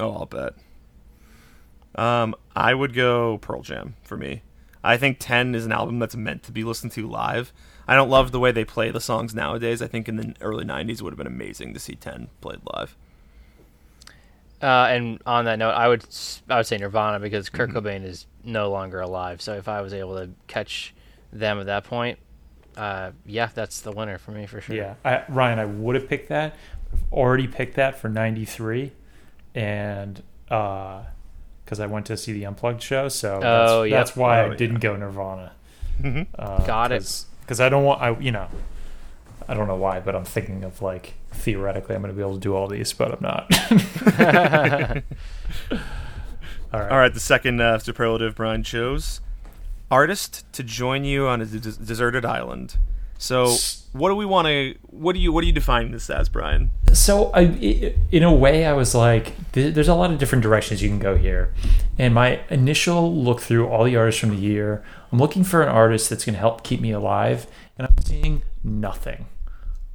Oh, 0.00 0.12
I'll 0.12 0.26
bet. 0.26 0.54
Um, 1.94 2.34
I 2.56 2.74
would 2.74 2.94
go 2.94 3.38
Pearl 3.38 3.62
Jam 3.62 3.94
for 4.02 4.16
me. 4.16 4.42
I 4.82 4.96
think 4.96 5.16
10 5.20 5.54
is 5.54 5.64
an 5.64 5.72
album 5.72 5.98
that's 5.98 6.14
meant 6.16 6.42
to 6.44 6.52
be 6.52 6.64
listened 6.64 6.92
to 6.92 7.08
live. 7.08 7.52
I 7.88 7.94
don't 7.94 8.10
love 8.10 8.32
the 8.32 8.40
way 8.40 8.52
they 8.52 8.64
play 8.64 8.90
the 8.90 9.00
songs 9.00 9.34
nowadays. 9.34 9.80
I 9.80 9.86
think 9.86 10.08
in 10.08 10.16
the 10.16 10.34
early 10.40 10.64
90s 10.64 10.94
it 10.98 11.02
would 11.02 11.12
have 11.12 11.18
been 11.18 11.26
amazing 11.26 11.72
to 11.74 11.80
see 11.80 11.94
10 11.94 12.28
played 12.40 12.60
live. 12.74 12.96
Uh, 14.62 14.86
and 14.90 15.20
on 15.26 15.44
that 15.44 15.58
note, 15.58 15.72
I 15.72 15.88
would 15.88 16.04
s- 16.04 16.42
I 16.48 16.56
would 16.56 16.66
say 16.66 16.78
Nirvana 16.78 17.20
because 17.20 17.50
Kurt 17.50 17.70
Cobain 17.70 18.02
is 18.04 18.26
no 18.44 18.70
longer 18.70 19.00
alive. 19.00 19.42
So 19.42 19.54
if 19.54 19.68
I 19.68 19.82
was 19.82 19.92
able 19.92 20.16
to 20.16 20.30
catch 20.46 20.94
them 21.32 21.60
at 21.60 21.66
that 21.66 21.84
point, 21.84 22.18
uh, 22.76 23.10
yeah, 23.26 23.50
that's 23.54 23.82
the 23.82 23.92
winner 23.92 24.16
for 24.16 24.30
me 24.30 24.46
for 24.46 24.60
sure. 24.62 24.74
Yeah, 24.74 24.94
I, 25.04 25.22
Ryan, 25.28 25.58
I 25.58 25.64
would 25.66 25.96
have 25.96 26.08
picked 26.08 26.28
that. 26.30 26.54
I've 26.92 27.02
already 27.12 27.46
picked 27.46 27.76
that 27.76 27.98
for 27.98 28.08
'93, 28.08 28.92
and 29.54 30.22
because 31.64 31.80
I 31.80 31.86
went 31.86 32.06
to 32.06 32.16
see 32.16 32.32
the 32.32 32.44
Unplugged 32.46 32.82
show, 32.82 33.08
so 33.08 33.40
that's, 33.40 33.72
Oh, 33.72 33.82
yep. 33.84 33.98
that's 33.98 34.16
why 34.16 34.42
Oh, 34.42 34.52
I 34.52 34.56
didn't 34.56 34.80
go 34.80 34.96
Nirvana. 34.96 35.52
Mhm. 36.00 36.26
Uh, 36.38 36.64
Got 36.66 36.92
it. 36.92 37.24
Because 37.40 37.60
I 37.60 37.68
don't 37.68 37.84
want 37.84 38.00
I 38.02 38.18
you 38.18 38.32
know 38.32 38.48
I 39.48 39.54
don't 39.54 39.68
know 39.68 39.76
why, 39.76 40.00
but 40.00 40.14
I'm 40.16 40.24
thinking 40.24 40.64
of 40.64 40.80
like 40.82 41.14
theoretically 41.32 41.94
I'm 41.94 42.00
going 42.02 42.12
to 42.12 42.16
be 42.16 42.22
able 42.22 42.34
to 42.34 42.40
do 42.40 42.54
all 42.54 42.66
these, 42.68 42.92
but 42.92 43.12
I'm 43.12 43.20
not. 43.20 43.50
all 46.72 46.80
right. 46.80 46.90
All 46.90 46.98
right, 46.98 47.12
the 47.12 47.20
second 47.20 47.60
uh, 47.60 47.78
superlative 47.78 48.34
Brian 48.36 48.62
chose 48.62 49.20
artist 49.90 50.50
to 50.54 50.62
join 50.62 51.04
you 51.04 51.26
on 51.26 51.40
a 51.42 51.46
des- 51.46 51.58
deserted 51.84 52.24
island. 52.24 52.76
So, 53.18 53.56
what 53.92 54.08
do 54.10 54.16
we 54.16 54.26
want 54.26 54.46
to? 54.48 54.74
What 54.88 55.14
do 55.14 55.20
you? 55.20 55.32
What 55.32 55.40
do 55.42 55.46
you 55.46 55.52
define 55.52 55.92
this 55.92 56.10
as, 56.10 56.28
Brian? 56.28 56.70
so 56.92 57.30
I, 57.34 57.94
in 58.12 58.22
a 58.22 58.32
way, 58.32 58.66
I 58.66 58.72
was 58.72 58.94
like, 58.94 59.32
there's 59.52 59.88
a 59.88 59.94
lot 59.94 60.10
of 60.12 60.18
different 60.18 60.42
directions 60.42 60.82
you 60.82 60.88
can 60.88 60.98
go 60.98 61.16
here. 61.16 61.52
And 61.98 62.12
my 62.14 62.40
initial 62.50 63.14
look 63.14 63.40
through 63.40 63.66
all 63.68 63.84
the 63.84 63.96
artists 63.96 64.20
from 64.20 64.30
the 64.30 64.36
year, 64.36 64.84
I'm 65.12 65.18
looking 65.18 65.42
for 65.44 65.62
an 65.62 65.68
artist 65.68 66.10
that's 66.10 66.24
going 66.24 66.34
to 66.34 66.40
help 66.40 66.62
keep 66.64 66.80
me 66.80 66.90
alive, 66.92 67.46
and 67.78 67.86
I'm 67.86 68.04
seeing 68.04 68.42
nothing. 68.62 69.26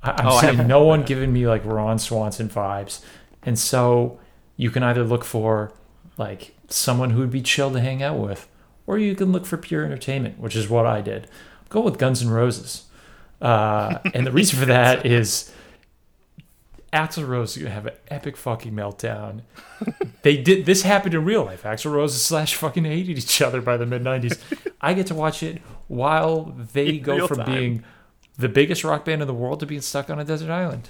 I- 0.01 0.11
I'm 0.11 0.27
Oh, 0.27 0.39
seeing 0.41 0.65
no 0.67 0.83
one 0.83 1.03
giving 1.03 1.31
me 1.33 1.45
like 1.47 1.63
Ron 1.65 1.99
Swanson 1.99 2.49
vibes, 2.49 3.01
and 3.43 3.59
so 3.59 4.19
you 4.57 4.69
can 4.71 4.81
either 4.83 5.03
look 5.03 5.23
for 5.25 5.71
like 6.17 6.55
someone 6.69 7.11
who 7.11 7.19
would 7.19 7.31
be 7.31 7.41
chill 7.41 7.71
to 7.71 7.79
hang 7.81 8.01
out 8.01 8.17
with, 8.17 8.47
or 8.87 8.97
you 8.97 9.13
can 9.15 9.31
look 9.31 9.45
for 9.45 9.57
pure 9.57 9.83
entertainment, 9.85 10.39
which 10.39 10.55
is 10.55 10.69
what 10.69 10.85
I 10.85 11.01
did. 11.01 11.27
Go 11.69 11.81
with 11.81 11.97
Guns 11.97 12.21
N' 12.21 12.29
Roses. 12.29 12.83
Uh, 13.41 13.99
and 14.13 14.25
the 14.27 14.31
reason 14.31 14.59
for 14.59 14.65
that 14.65 15.05
is 15.05 15.51
Axl 16.91 17.27
Rose 17.27 17.55
is 17.55 17.63
gonna 17.63 17.73
have 17.75 17.85
an 17.85 17.93
epic 18.09 18.35
fucking 18.35 18.73
meltdown. 18.73 19.41
they 20.23 20.37
did 20.37 20.65
this 20.65 20.81
happened 20.81 21.13
in 21.13 21.23
real 21.23 21.45
life. 21.45 21.63
Axl 21.63 21.91
Rose 21.91 22.13
and 22.13 22.19
Slash 22.21 22.55
fucking 22.55 22.85
hated 22.85 23.17
each 23.17 23.41
other 23.41 23.61
by 23.61 23.77
the 23.77 23.85
mid 23.85 24.03
'90s. 24.03 24.39
I 24.81 24.93
get 24.93 25.07
to 25.07 25.15
watch 25.15 25.43
it 25.43 25.61
while 25.87 26.53
they 26.73 26.97
In 26.97 27.03
go 27.03 27.27
from 27.27 27.37
time. 27.37 27.51
being 27.53 27.83
the 28.37 28.49
biggest 28.49 28.83
rock 28.83 29.05
band 29.05 29.21
in 29.21 29.27
the 29.27 29.33
world 29.33 29.59
to 29.59 29.65
being 29.65 29.81
stuck 29.81 30.09
on 30.09 30.19
a 30.19 30.23
desert 30.25 30.49
island, 30.49 30.89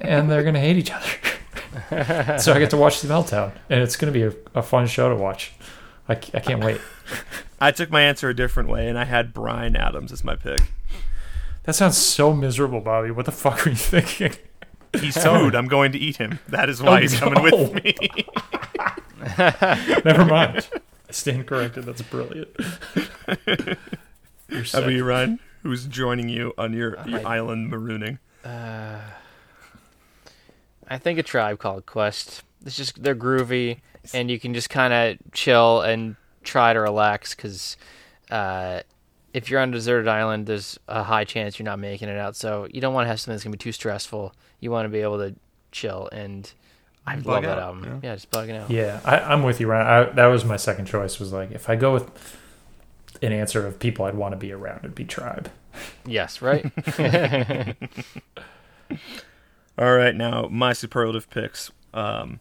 and 0.00 0.30
they're 0.30 0.42
gonna 0.44 0.60
hate 0.60 0.76
each 0.76 0.90
other. 0.92 2.38
so 2.38 2.52
I 2.52 2.58
get 2.58 2.70
to 2.70 2.76
watch 2.76 3.00
the 3.00 3.08
meltdown, 3.08 3.52
and 3.70 3.80
it's 3.80 3.96
gonna 3.96 4.12
be 4.12 4.22
a, 4.24 4.32
a 4.54 4.62
fun 4.62 4.86
show 4.86 5.08
to 5.08 5.16
watch. 5.16 5.52
I 6.08 6.14
can't 6.16 6.62
wait. 6.62 6.80
I 7.60 7.70
took 7.70 7.90
my 7.90 8.02
answer 8.02 8.28
a 8.28 8.34
different 8.34 8.68
way, 8.68 8.88
and 8.88 8.98
I 8.98 9.04
had 9.04 9.32
Bryan 9.32 9.76
Adams 9.76 10.12
as 10.12 10.22
my 10.22 10.36
pick. 10.36 10.60
That 11.64 11.74
sounds 11.74 11.96
so 11.96 12.32
miserable, 12.32 12.80
Bobby. 12.80 13.10
What 13.10 13.26
the 13.26 13.32
fuck 13.32 13.66
are 13.66 13.70
you 13.70 13.76
thinking? 13.76 14.32
He's 14.98 15.16
food. 15.22 15.54
I'm 15.54 15.68
going 15.68 15.92
to 15.92 15.98
eat 15.98 16.16
him. 16.16 16.38
That 16.48 16.68
is 16.68 16.82
why 16.82 17.02
he's 17.02 17.18
coming 17.18 17.44
no. 17.44 17.56
with 17.56 17.84
me. 17.84 17.94
Never 20.04 20.24
mind. 20.24 20.68
I 21.08 21.12
stand 21.12 21.46
corrected. 21.46 21.84
That's 21.84 22.02
brilliant. 22.02 22.48
You're 23.46 23.76
How 24.58 24.62
sick. 24.64 24.80
about 24.80 24.92
you, 24.92 25.04
Ryan? 25.04 25.38
Who's 25.62 25.86
joining 25.86 26.28
you 26.28 26.52
on 26.58 26.72
your, 26.72 26.98
your 27.06 27.26
I- 27.26 27.36
island 27.36 27.72
marooning? 27.72 28.18
Uh, 28.44 28.98
I 30.88 30.98
think 30.98 31.18
a 31.18 31.22
tribe 31.22 31.58
called 31.60 31.86
Quest. 31.86 32.42
It's 32.66 32.76
just 32.76 33.02
they're 33.02 33.14
groovy, 33.14 33.78
and 34.12 34.30
you 34.30 34.38
can 34.40 34.52
just 34.52 34.68
kind 34.68 34.92
of 34.92 35.18
chill 35.32 35.80
and 35.80 36.16
try 36.42 36.72
to 36.72 36.80
relax. 36.80 37.34
Because 37.34 37.76
uh, 38.30 38.80
if 39.34 39.48
you're 39.50 39.60
on 39.60 39.70
a 39.70 39.72
deserted 39.72 40.08
island, 40.08 40.46
there's 40.46 40.78
a 40.88 41.02
high 41.02 41.24
chance 41.24 41.58
you're 41.58 41.64
not 41.64 41.78
making 41.78 42.08
it 42.08 42.18
out. 42.18 42.36
So 42.36 42.68
you 42.70 42.80
don't 42.80 42.94
want 42.94 43.04
to 43.06 43.08
have 43.08 43.20
something 43.20 43.34
that's 43.34 43.44
gonna 43.44 43.52
be 43.52 43.58
too 43.58 43.72
stressful. 43.72 44.34
You 44.60 44.70
want 44.70 44.86
to 44.86 44.90
be 44.90 45.00
able 45.00 45.18
to 45.18 45.34
chill, 45.70 46.08
and 46.12 46.50
I 47.06 47.16
Bug 47.16 47.26
love 47.26 47.42
that 47.42 47.58
album. 47.58 47.84
yeah. 48.02 48.10
Yeah, 48.10 48.14
just 48.14 48.30
bugging 48.30 48.60
out. 48.60 48.70
Yeah, 48.70 49.00
I, 49.04 49.18
I'm 49.18 49.42
with 49.42 49.60
you, 49.60 49.66
Ryan. 49.66 49.86
I, 49.86 50.12
that 50.12 50.26
was 50.26 50.44
my 50.44 50.56
second 50.56 50.86
choice. 50.86 51.18
Was 51.18 51.32
like 51.32 51.50
if 51.52 51.68
I 51.68 51.76
go 51.76 51.92
with 51.92 52.10
an 53.22 53.32
answer 53.32 53.66
of 53.66 53.78
people 53.78 54.04
I'd 54.04 54.14
want 54.14 54.32
to 54.32 54.36
be 54.36 54.52
around, 54.52 54.78
it'd 54.80 54.94
be 54.94 55.04
Tribe. 55.04 55.50
Yes, 56.06 56.42
right. 56.42 56.70
All 59.78 59.96
right, 59.96 60.14
now 60.14 60.48
my 60.50 60.72
superlative 60.74 61.30
picks. 61.30 61.70
Um, 61.94 62.40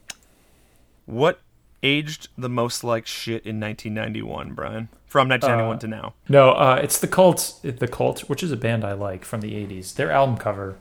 what 1.05 1.39
aged 1.83 2.27
the 2.37 2.49
most 2.49 2.83
like 2.83 3.07
shit 3.07 3.45
in 3.45 3.59
1991, 3.59 4.53
Brian? 4.53 4.89
From 5.07 5.27
1991 5.27 5.75
Uh, 5.75 5.79
to 5.79 5.87
now. 5.87 6.13
No, 6.29 6.51
uh, 6.51 6.79
it's 6.81 6.97
the 6.99 7.07
Cult. 7.07 7.59
The 7.63 7.87
Cult, 7.87 8.21
which 8.29 8.41
is 8.43 8.51
a 8.51 8.57
band 8.57 8.85
I 8.85 8.93
like 8.93 9.25
from 9.25 9.41
the 9.41 9.53
'80s. 9.53 9.95
Their 9.95 10.09
album 10.11 10.37
cover. 10.37 10.77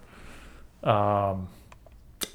Um, 0.84 1.48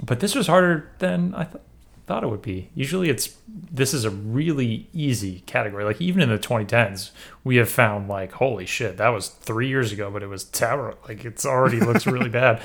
but 0.02 0.20
this 0.20 0.34
was 0.34 0.46
harder 0.46 0.90
than 0.98 1.34
I 1.34 1.44
th- 1.44 1.62
thought 2.06 2.22
it 2.22 2.28
would 2.28 2.42
be. 2.42 2.68
Usually, 2.74 3.08
it's 3.08 3.36
this 3.48 3.94
is 3.94 4.04
a 4.04 4.10
really 4.10 4.88
easy 4.92 5.40
category. 5.46 5.84
Like 5.84 6.00
even 6.00 6.20
in 6.20 6.28
the 6.28 6.38
2010s, 6.38 7.12
we 7.44 7.56
have 7.56 7.70
found 7.70 8.08
like 8.08 8.32
holy 8.32 8.66
shit, 8.66 8.98
that 8.98 9.08
was 9.08 9.28
three 9.28 9.68
years 9.68 9.90
ago, 9.90 10.10
but 10.10 10.22
it 10.22 10.26
was 10.28 10.44
terrible. 10.44 10.98
Like 11.08 11.24
it's 11.24 11.46
already 11.46 11.80
looks 11.80 12.06
really 12.06 12.28
bad. 12.28 12.60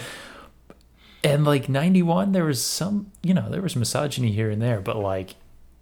And 1.24 1.46
like 1.46 1.70
91, 1.70 2.32
there 2.34 2.46
was 2.46 2.62
some, 2.64 3.12
you 3.22 3.34
know, 3.34 3.48
there 3.50 3.62
was 3.62 3.76
misogyny 3.76 4.32
here 4.32 4.50
and 4.50 4.62
there, 4.62 4.82
but 4.82 4.98
like 4.98 5.36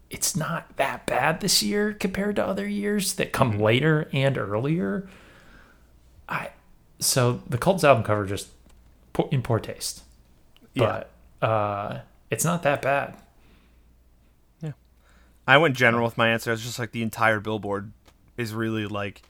it's 0.10 0.36
not 0.36 0.76
that 0.78 1.06
bad 1.06 1.40
this 1.42 1.62
year 1.62 1.94
compared 1.94 2.36
to 2.38 2.46
other 2.46 2.68
years 2.68 3.14
that 3.14 3.32
come 3.32 3.60
later 3.60 4.10
and 4.12 4.38
earlier. 4.38 5.08
I 6.28 6.50
so 7.00 7.42
the 7.48 7.58
Cult's 7.58 7.84
album 7.84 8.04
cover 8.04 8.26
just 8.26 8.50
in 9.32 9.42
poor 9.42 9.60
taste, 9.60 10.04
Yeah, 10.74 11.04
but 11.42 11.48
uh, 11.48 12.00
it's 12.30 12.44
not 12.46 12.64
that 12.64 12.82
bad. 12.82 13.16
Yeah, 14.62 14.72
I 15.48 15.58
went 15.58 15.76
general 15.76 16.06
with 16.06 16.18
my 16.18 16.30
answer. 16.30 16.52
It's 16.52 16.62
just 16.64 16.80
like 16.80 16.92
the 16.92 17.02
entire 17.04 17.40
Billboard 17.40 17.92
is 18.38 18.54
really 18.54 18.86
like 18.88 19.22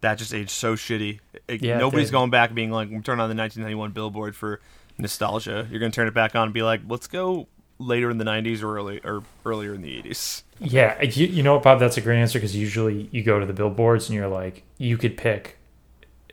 that. 0.00 0.16
Just 0.18 0.32
aged 0.34 0.50
so 0.50 0.74
shitty. 0.74 1.20
It- 1.48 1.62
Yeah, 1.62 1.78
nobody's 1.78 2.10
going 2.10 2.30
back 2.30 2.50
and 2.50 2.56
being 2.56 2.70
like, 2.70 2.88
turn 3.04 3.20
on 3.20 3.28
the 3.28 3.34
1991 3.36 3.92
Billboard 3.92 4.34
for 4.36 4.60
nostalgia." 4.98 5.66
You're 5.70 5.80
gonna 5.80 5.90
turn 5.92 6.08
it 6.08 6.14
back 6.14 6.34
on 6.34 6.44
and 6.44 6.54
be 6.54 6.62
like, 6.62 6.80
"Let's 6.88 7.06
go 7.06 7.48
later 7.78 8.10
in 8.10 8.18
the 8.18 8.24
90s 8.24 8.62
or 8.62 8.76
early 8.76 9.00
or 9.04 9.22
earlier 9.44 9.74
in 9.74 9.82
the 9.82 10.00
80s." 10.02 10.42
Yeah, 10.60 11.00
you, 11.02 11.26
you 11.26 11.42
know 11.42 11.54
what, 11.54 11.62
Bob? 11.64 11.80
That's 11.80 11.96
a 11.96 12.00
great 12.00 12.20
answer 12.20 12.38
because 12.38 12.54
usually 12.56 13.08
you 13.12 13.22
go 13.22 13.40
to 13.40 13.46
the 13.46 13.52
billboards 13.52 14.08
and 14.08 14.16
you're 14.16 14.28
like, 14.28 14.62
you 14.78 14.96
could 14.96 15.16
pick 15.16 15.58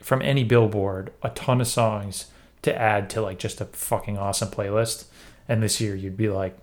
from 0.02 0.22
any 0.22 0.44
billboard 0.44 1.12
a 1.22 1.30
ton 1.30 1.60
of 1.60 1.66
songs 1.68 2.26
to 2.62 2.76
add 2.76 3.10
to 3.10 3.20
like 3.20 3.38
just 3.38 3.60
a 3.60 3.64
fucking 3.66 4.16
awesome 4.18 4.48
playlist. 4.50 5.06
And 5.48 5.62
this 5.62 5.80
year 5.80 5.94
you'd 5.96 6.16
be 6.16 6.28
like, 6.28 6.56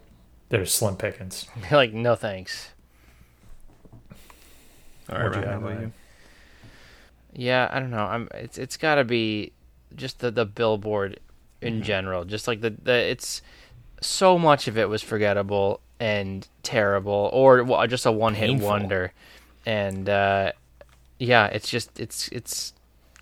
there's 0.49 0.73
slim 0.73 0.95
pickings. 0.95 1.45
like 1.71 1.93
no 1.93 2.15
thanks. 2.15 2.69
All 5.09 5.17
right, 5.17 5.23
What'd 5.23 5.35
you 5.35 5.41
Ryan, 5.41 5.49
how 5.49 5.57
about 5.57 5.79
you? 5.81 5.93
Yeah, 7.33 7.69
I 7.71 7.79
don't 7.79 7.91
know. 7.91 8.05
I'm 8.05 8.27
it's 8.33 8.57
it's 8.57 8.77
got 8.77 8.95
to 8.95 9.03
be 9.03 9.53
just 9.95 10.19
the 10.19 10.31
the 10.31 10.45
billboard 10.45 11.19
in 11.61 11.81
Mm-hmm. 11.81 11.81
general. 11.81 12.25
Just 12.25 12.47
like 12.47 12.61
the 12.61 12.69
the 12.71 12.93
it's 12.93 13.41
so 14.01 14.37
much 14.39 14.67
of 14.67 14.77
it 14.77 14.89
was 14.89 15.01
forgettable 15.01 15.81
and 15.99 16.47
terrible, 16.63 17.29
or 17.33 17.63
well, 17.63 17.85
just 17.87 18.05
a 18.05 18.11
one 18.11 18.35
hit 18.35 18.47
Painful. 18.47 18.67
wonder. 18.67 19.13
And 19.65 20.07
uh, 20.09 20.53
yeah, 21.17 21.47
it's 21.47 21.69
just 21.69 21.99
it's 21.99 22.27
it's 22.29 22.73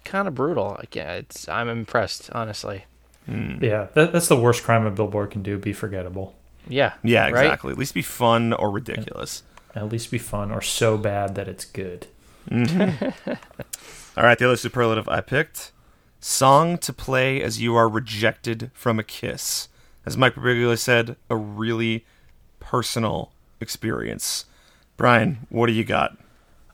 kind 0.06 0.28
of 0.28 0.36
brutal. 0.36 0.76
Like, 0.80 0.96
yeah, 0.96 1.14
it's 1.14 1.48
I'm 1.50 1.70
impressed, 1.70 2.30
honestly. 2.34 2.86
Yeah, 3.28 3.88
that, 3.94 4.14
that's 4.14 4.30
the 4.30 4.38
worst 4.38 4.64
crime 4.64 4.86
a 4.86 4.92
billboard 4.92 5.32
can 5.32 5.44
do. 5.44 5.58
Be 5.58 5.74
forgettable. 5.74 6.34
Yeah, 6.70 6.94
Yeah, 7.04 7.24
right? 7.30 7.46
exactly. 7.46 7.72
At 7.74 7.78
least 7.78 7.94
be 7.94 8.02
fun 8.02 8.54
or 8.54 8.70
ridiculous. 8.72 9.44
At 9.76 9.90
least 9.90 10.12
be 10.12 10.18
fun 10.18 10.52
or 10.52 10.62
so 10.62 10.98
bad 10.98 11.36
that 11.36 11.48
it's 11.48 11.66
good. 11.66 12.08
All 12.52 14.24
right, 14.24 14.38
the 14.38 14.46
other 14.46 14.56
superlative 14.58 15.08
I 15.10 15.22
picked 15.22 15.72
song 16.20 16.78
to 16.80 16.92
play 16.94 17.42
as 17.42 17.62
you 17.62 17.76
are 17.76 17.88
rejected 17.88 18.72
from 18.74 19.00
a 19.00 19.04
kiss. 19.04 19.68
As 20.08 20.16
Mike 20.16 20.36
Birbiglia 20.36 20.78
said, 20.78 21.18
a 21.30 21.36
really 21.36 22.06
personal 22.62 23.34
experience. 23.60 24.46
Brian, 24.96 25.40
what 25.50 25.68
do 25.68 25.74
you 25.74 25.84
got? 25.84 26.18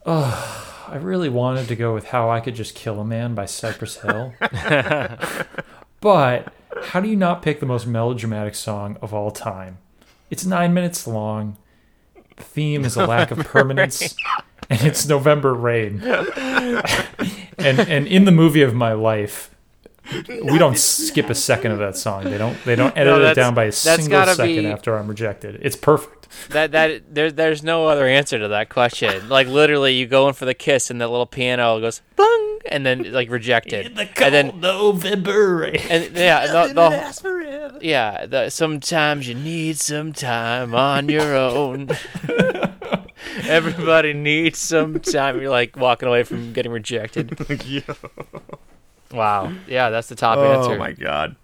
Oh, 0.06 0.86
I 0.86 0.98
really 0.98 1.28
wanted 1.28 1.66
to 1.66 1.74
go 1.74 1.92
with 1.92 2.04
How 2.04 2.30
I 2.30 2.38
Could 2.38 2.54
Just 2.54 2.76
Kill 2.76 3.00
a 3.00 3.04
Man 3.04 3.34
by 3.34 3.46
Cypress 3.46 4.02
Hill. 4.02 4.34
but 6.00 6.52
how 6.84 7.00
do 7.00 7.08
you 7.08 7.16
not 7.16 7.42
pick 7.42 7.58
the 7.58 7.66
most 7.66 7.88
melodramatic 7.88 8.54
song 8.54 8.98
of 9.02 9.12
all 9.12 9.32
time? 9.32 9.78
It's 10.30 10.46
nine 10.46 10.72
minutes 10.72 11.04
long. 11.04 11.56
The 12.36 12.44
theme 12.44 12.84
is 12.84 12.94
a 12.96 13.04
lack 13.04 13.32
of 13.32 13.38
permanence, 13.44 14.14
and 14.70 14.80
it's 14.82 15.08
November 15.08 15.54
rain. 15.54 16.00
and 16.04 17.80
and 17.80 18.06
in 18.06 18.26
the 18.26 18.30
movie 18.30 18.62
of 18.62 18.74
my 18.74 18.92
life, 18.92 19.53
we 20.28 20.58
don't 20.58 20.78
skip 20.78 21.30
a 21.30 21.34
second 21.34 21.72
of 21.72 21.78
that 21.78 21.96
song. 21.96 22.24
They 22.24 22.36
don't 22.38 22.62
they 22.64 22.76
don't 22.76 22.96
edit 22.96 23.18
No, 23.18 23.24
it 23.24 23.34
down 23.34 23.54
by 23.54 23.64
a 23.64 23.72
single 23.72 24.26
second 24.26 24.46
be- 24.46 24.66
after 24.66 24.96
I'm 24.98 25.08
rejected. 25.08 25.58
It's 25.62 25.76
perfect. 25.76 26.28
that 26.50 26.72
that 26.72 27.14
there, 27.14 27.30
there's 27.32 27.62
no 27.62 27.86
other 27.86 28.06
answer 28.06 28.38
to 28.38 28.48
that 28.48 28.68
question. 28.68 29.28
Like 29.34 29.46
literally, 29.48 29.94
you 29.94 30.06
go 30.06 30.28
in 30.28 30.34
for 30.34 30.44
the 30.44 30.54
kiss, 30.54 30.90
and 30.90 31.00
the 31.00 31.08
little 31.08 31.26
piano 31.26 31.80
goes 31.80 32.02
bung, 32.16 32.58
and 32.66 32.84
then 32.84 33.12
like 33.12 33.30
rejected, 33.30 33.98
and 33.98 34.34
then 34.34 34.60
November 34.60 35.64
and 35.64 36.14
yeah, 36.14 36.46
the, 36.68 36.74
the, 36.74 37.78
yeah. 37.80 38.26
The, 38.26 38.50
sometimes 38.50 39.26
you 39.26 39.34
need 39.34 39.78
some 39.78 40.12
time 40.12 40.74
on 40.74 41.08
your 41.08 41.34
own. 41.34 41.88
Everybody 43.48 44.12
needs 44.12 44.58
some 44.58 45.00
time. 45.00 45.40
You're 45.40 45.50
like 45.50 45.76
walking 45.76 46.08
away 46.08 46.22
from 46.24 46.52
getting 46.52 46.70
rejected. 46.72 47.36
Yeah. 47.66 47.80
Wow. 49.14 49.52
Yeah, 49.68 49.90
that's 49.90 50.08
the 50.08 50.14
top 50.16 50.38
Oh 50.38 50.52
answer. 50.52 50.72
Oh 50.72 50.78
my 50.78 50.92
god. 50.92 51.36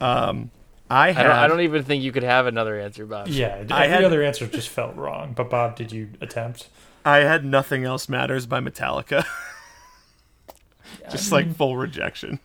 Um, 0.00 0.50
I 0.88 1.08
I 1.10 1.12
don't. 1.12 1.26
I 1.32 1.46
don't 1.48 1.60
even 1.62 1.82
think 1.84 2.02
you 2.02 2.12
could 2.12 2.22
have 2.22 2.46
another 2.46 2.78
answer, 2.78 3.06
Bob. 3.06 3.28
Yeah, 3.28 3.56
every 3.60 3.72
I 3.72 3.86
had- 3.86 4.04
other 4.04 4.22
answer 4.22 4.46
just 4.46 4.68
felt 4.68 4.94
wrong. 4.96 5.32
But 5.34 5.48
Bob, 5.50 5.76
did 5.76 5.92
you 5.92 6.10
attempt? 6.20 6.68
I 7.04 7.18
had 7.18 7.44
nothing 7.44 7.84
else 7.84 8.08
matters 8.08 8.44
by 8.46 8.60
Metallica. 8.60 9.24
Just 11.10 11.32
like 11.32 11.54
full 11.56 11.76
rejection. 11.76 12.40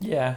Yeah, 0.00 0.36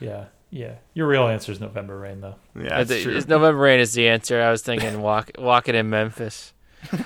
yeah, 0.00 0.26
yeah. 0.50 0.74
Your 0.94 1.06
real 1.06 1.26
answer 1.28 1.52
is 1.52 1.60
November 1.60 1.98
Rain, 1.98 2.20
though. 2.20 2.36
Yeah, 2.56 2.78
that's 2.78 2.90
It's- 2.90 3.02
true. 3.04 3.16
it's 3.16 3.28
November 3.28 3.60
Rain 3.60 3.78
is 3.80 3.92
the 3.94 4.08
answer. 4.08 4.40
I 4.42 4.50
was 4.50 4.62
thinking 4.62 5.00
walk, 5.02 5.30
walking 5.38 5.74
in 5.74 5.88
Memphis. 5.90 6.52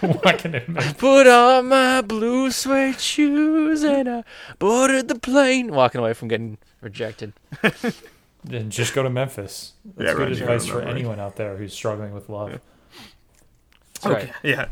Walking 0.02 0.54
in 0.54 0.64
Memphis. 0.72 0.92
Put 0.94 1.26
on 1.26 1.68
my 1.68 2.00
blue 2.02 2.50
suede 2.50 3.00
shoes 3.00 3.82
and 3.82 4.08
I 4.08 4.24
boarded 4.58 5.08
the 5.08 5.18
plane. 5.18 5.72
Walking 5.72 6.00
away 6.00 6.12
from 6.14 6.28
getting 6.28 6.58
rejected. 6.80 7.32
Then 8.42 8.70
just 8.70 8.94
go 8.94 9.02
to 9.02 9.10
Memphis. 9.10 9.74
That's 9.84 10.08
Yeah, 10.08 10.14
good 10.14 10.28
right, 10.28 10.36
you 10.38 10.42
advice 10.44 10.64
for 10.66 10.78
remember. 10.78 10.96
anyone 10.98 11.20
out 11.20 11.36
there 11.36 11.58
who's 11.58 11.74
struggling 11.74 12.14
with 12.14 12.30
love. 12.30 12.58
That's 14.00 14.06
right. 14.06 14.32
Yeah. 14.42 14.68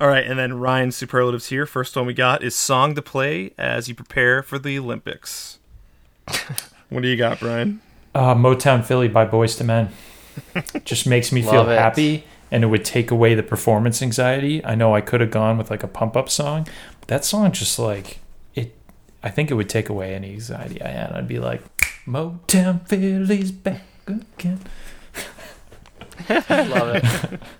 All 0.00 0.08
right, 0.08 0.26
and 0.26 0.36
then 0.36 0.54
Ryan's 0.58 0.96
superlatives 0.96 1.46
here. 1.46 1.64
First 1.64 1.94
one 1.94 2.06
we 2.06 2.12
got 2.14 2.42
is 2.42 2.56
song 2.56 2.96
to 2.96 3.02
play 3.02 3.52
as 3.56 3.88
you 3.88 3.94
prepare 3.94 4.42
for 4.42 4.58
the 4.58 4.76
Olympics. 4.80 5.60
what 6.88 7.02
do 7.02 7.08
you 7.08 7.16
got, 7.16 7.38
Brian? 7.38 7.80
Uh, 8.16 8.34
Motown 8.34 8.84
Philly 8.84 9.06
by 9.06 9.24
Boyz 9.24 9.60
II 9.60 9.66
Men 9.68 9.90
just 10.84 11.06
makes 11.06 11.30
me 11.30 11.40
feel 11.42 11.52
Love 11.54 11.68
it. 11.70 11.78
happy, 11.78 12.24
and 12.54 12.62
it 12.62 12.68
would 12.68 12.84
take 12.84 13.10
away 13.10 13.34
the 13.34 13.42
performance 13.42 14.00
anxiety. 14.00 14.64
I 14.64 14.76
know 14.76 14.94
I 14.94 15.00
could 15.00 15.20
have 15.20 15.32
gone 15.32 15.58
with 15.58 15.70
like 15.70 15.82
a 15.82 15.88
pump 15.88 16.16
up 16.16 16.28
song, 16.30 16.68
but 17.00 17.08
that 17.08 17.24
song 17.24 17.50
just 17.50 17.80
like 17.80 18.20
it. 18.54 18.76
I 19.24 19.28
think 19.30 19.50
it 19.50 19.54
would 19.54 19.68
take 19.68 19.88
away 19.88 20.14
any 20.14 20.30
anxiety 20.34 20.80
I 20.80 20.88
had. 20.88 21.10
I'd 21.12 21.26
be 21.26 21.40
like, 21.40 21.62
Motown 22.06 22.86
Philly's 22.88 23.50
back 23.50 23.82
again. 24.06 24.60
Love 26.48 26.96
it. 26.96 27.40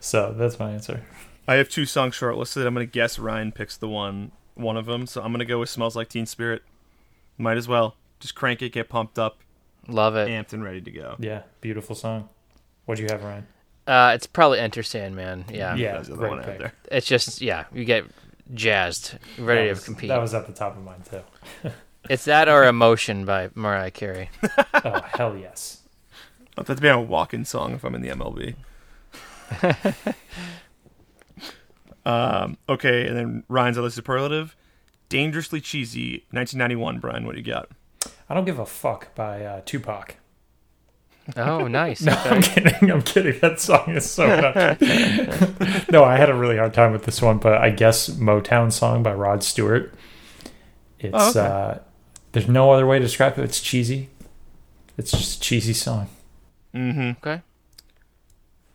So 0.00 0.32
that's 0.32 0.58
my 0.58 0.70
answer. 0.70 1.02
I 1.46 1.54
have 1.56 1.68
two 1.68 1.84
songs 1.84 2.14
shortlisted. 2.14 2.66
I'm 2.66 2.74
going 2.74 2.86
to 2.86 2.90
guess 2.90 3.18
Ryan 3.18 3.52
picks 3.52 3.76
the 3.76 3.88
one 3.88 4.32
one 4.54 4.76
of 4.76 4.86
them. 4.86 5.06
So 5.06 5.22
I'm 5.22 5.32
going 5.32 5.40
to 5.40 5.44
go 5.44 5.58
with 5.60 5.68
Smells 5.68 5.96
Like 5.96 6.08
Teen 6.08 6.24
Spirit. 6.26 6.62
Might 7.36 7.56
as 7.56 7.66
well. 7.68 7.96
Just 8.20 8.34
crank 8.34 8.62
it, 8.62 8.72
get 8.72 8.88
pumped 8.88 9.18
up, 9.18 9.38
Love 9.86 10.14
it. 10.16 10.28
amped, 10.28 10.52
and 10.52 10.62
ready 10.62 10.80
to 10.80 10.90
go. 10.90 11.16
Yeah, 11.18 11.42
beautiful 11.60 11.94
song. 11.96 12.28
What 12.84 12.96
do 12.96 13.02
you 13.02 13.08
have, 13.10 13.22
Ryan? 13.24 13.46
Uh, 13.88 14.12
it's 14.14 14.26
probably 14.26 14.58
Enter 14.60 14.82
Sandman. 14.82 15.46
Yeah. 15.50 15.74
Yeah, 15.74 16.02
the 16.02 16.14
great 16.14 16.28
one 16.28 16.38
out 16.40 16.44
pick. 16.44 16.58
there. 16.58 16.72
It's 16.92 17.06
just 17.06 17.40
yeah, 17.40 17.64
you 17.72 17.86
get 17.86 18.04
jazzed, 18.52 19.18
ready 19.38 19.68
That 19.68 19.78
to 19.78 19.84
compete. 19.84 20.08
That 20.08 20.20
was 20.20 20.34
at 20.34 20.46
the 20.46 20.52
top 20.52 20.76
of 20.76 20.84
mine 20.84 21.02
too. 21.10 21.22
It's 22.08 22.24
that 22.24 22.48
or 22.48 22.64
Emotion 22.64 23.26
by 23.26 23.50
Mariah 23.54 23.90
Carey. 23.90 24.30
Oh 24.84 25.00
hell 25.12 25.36
yes. 25.36 25.82
I'll 26.56 26.64
have 26.64 26.76
to 26.76 26.80
be 26.80 26.88
on 26.88 26.98
a 26.98 27.02
walk-in 27.02 27.44
song 27.44 27.74
if 27.74 27.84
I'm 27.84 27.94
in 27.94 28.00
the 28.00 28.08
MLB. 28.08 28.54
um, 32.06 32.56
okay, 32.68 33.06
and 33.06 33.16
then 33.16 33.44
Ryan's 33.48 33.76
other 33.76 33.90
superlative, 33.90 34.56
dangerously 35.08 35.60
cheesy, 35.60 36.24
1991. 36.30 37.00
Brian, 37.00 37.26
what 37.26 37.32
do 37.32 37.38
you 37.38 37.44
got? 37.44 37.68
I 38.28 38.34
don't 38.34 38.44
give 38.44 38.58
a 38.58 38.66
fuck 38.66 39.14
by 39.14 39.44
uh, 39.44 39.60
Tupac. 39.66 40.16
Oh, 41.36 41.66
nice. 41.68 42.00
No, 42.02 42.12
I'm 42.12 42.40
kidding. 42.42 42.90
I'm 42.90 43.02
kidding. 43.02 43.38
That 43.40 43.60
song 43.60 43.90
is 43.96 44.10
so 44.10 44.26
much. 44.26 44.80
no, 45.90 46.02
I 46.04 46.16
had 46.16 46.30
a 46.30 46.34
really 46.34 46.56
hard 46.56 46.72
time 46.74 46.92
with 46.92 47.04
this 47.04 47.20
one, 47.20 47.38
but 47.38 47.54
I 47.54 47.70
guess 47.70 48.08
Motown 48.08 48.72
song 48.72 49.02
by 49.02 49.12
Rod 49.12 49.42
Stewart. 49.44 49.92
It's 50.98 51.14
Oh, 51.14 51.30
okay. 51.30 51.40
uh 51.40 51.74
there's 52.32 52.48
no 52.48 52.70
other 52.72 52.86
way 52.86 52.98
to 52.98 53.04
describe 53.04 53.38
it. 53.38 53.42
It's 53.44 53.60
cheesy. 53.60 54.10
It's 54.98 55.10
just 55.10 55.38
a 55.38 55.40
cheesy 55.40 55.72
song. 55.72 56.08
Mm-hmm. 56.74 57.10
Okay. 57.26 57.42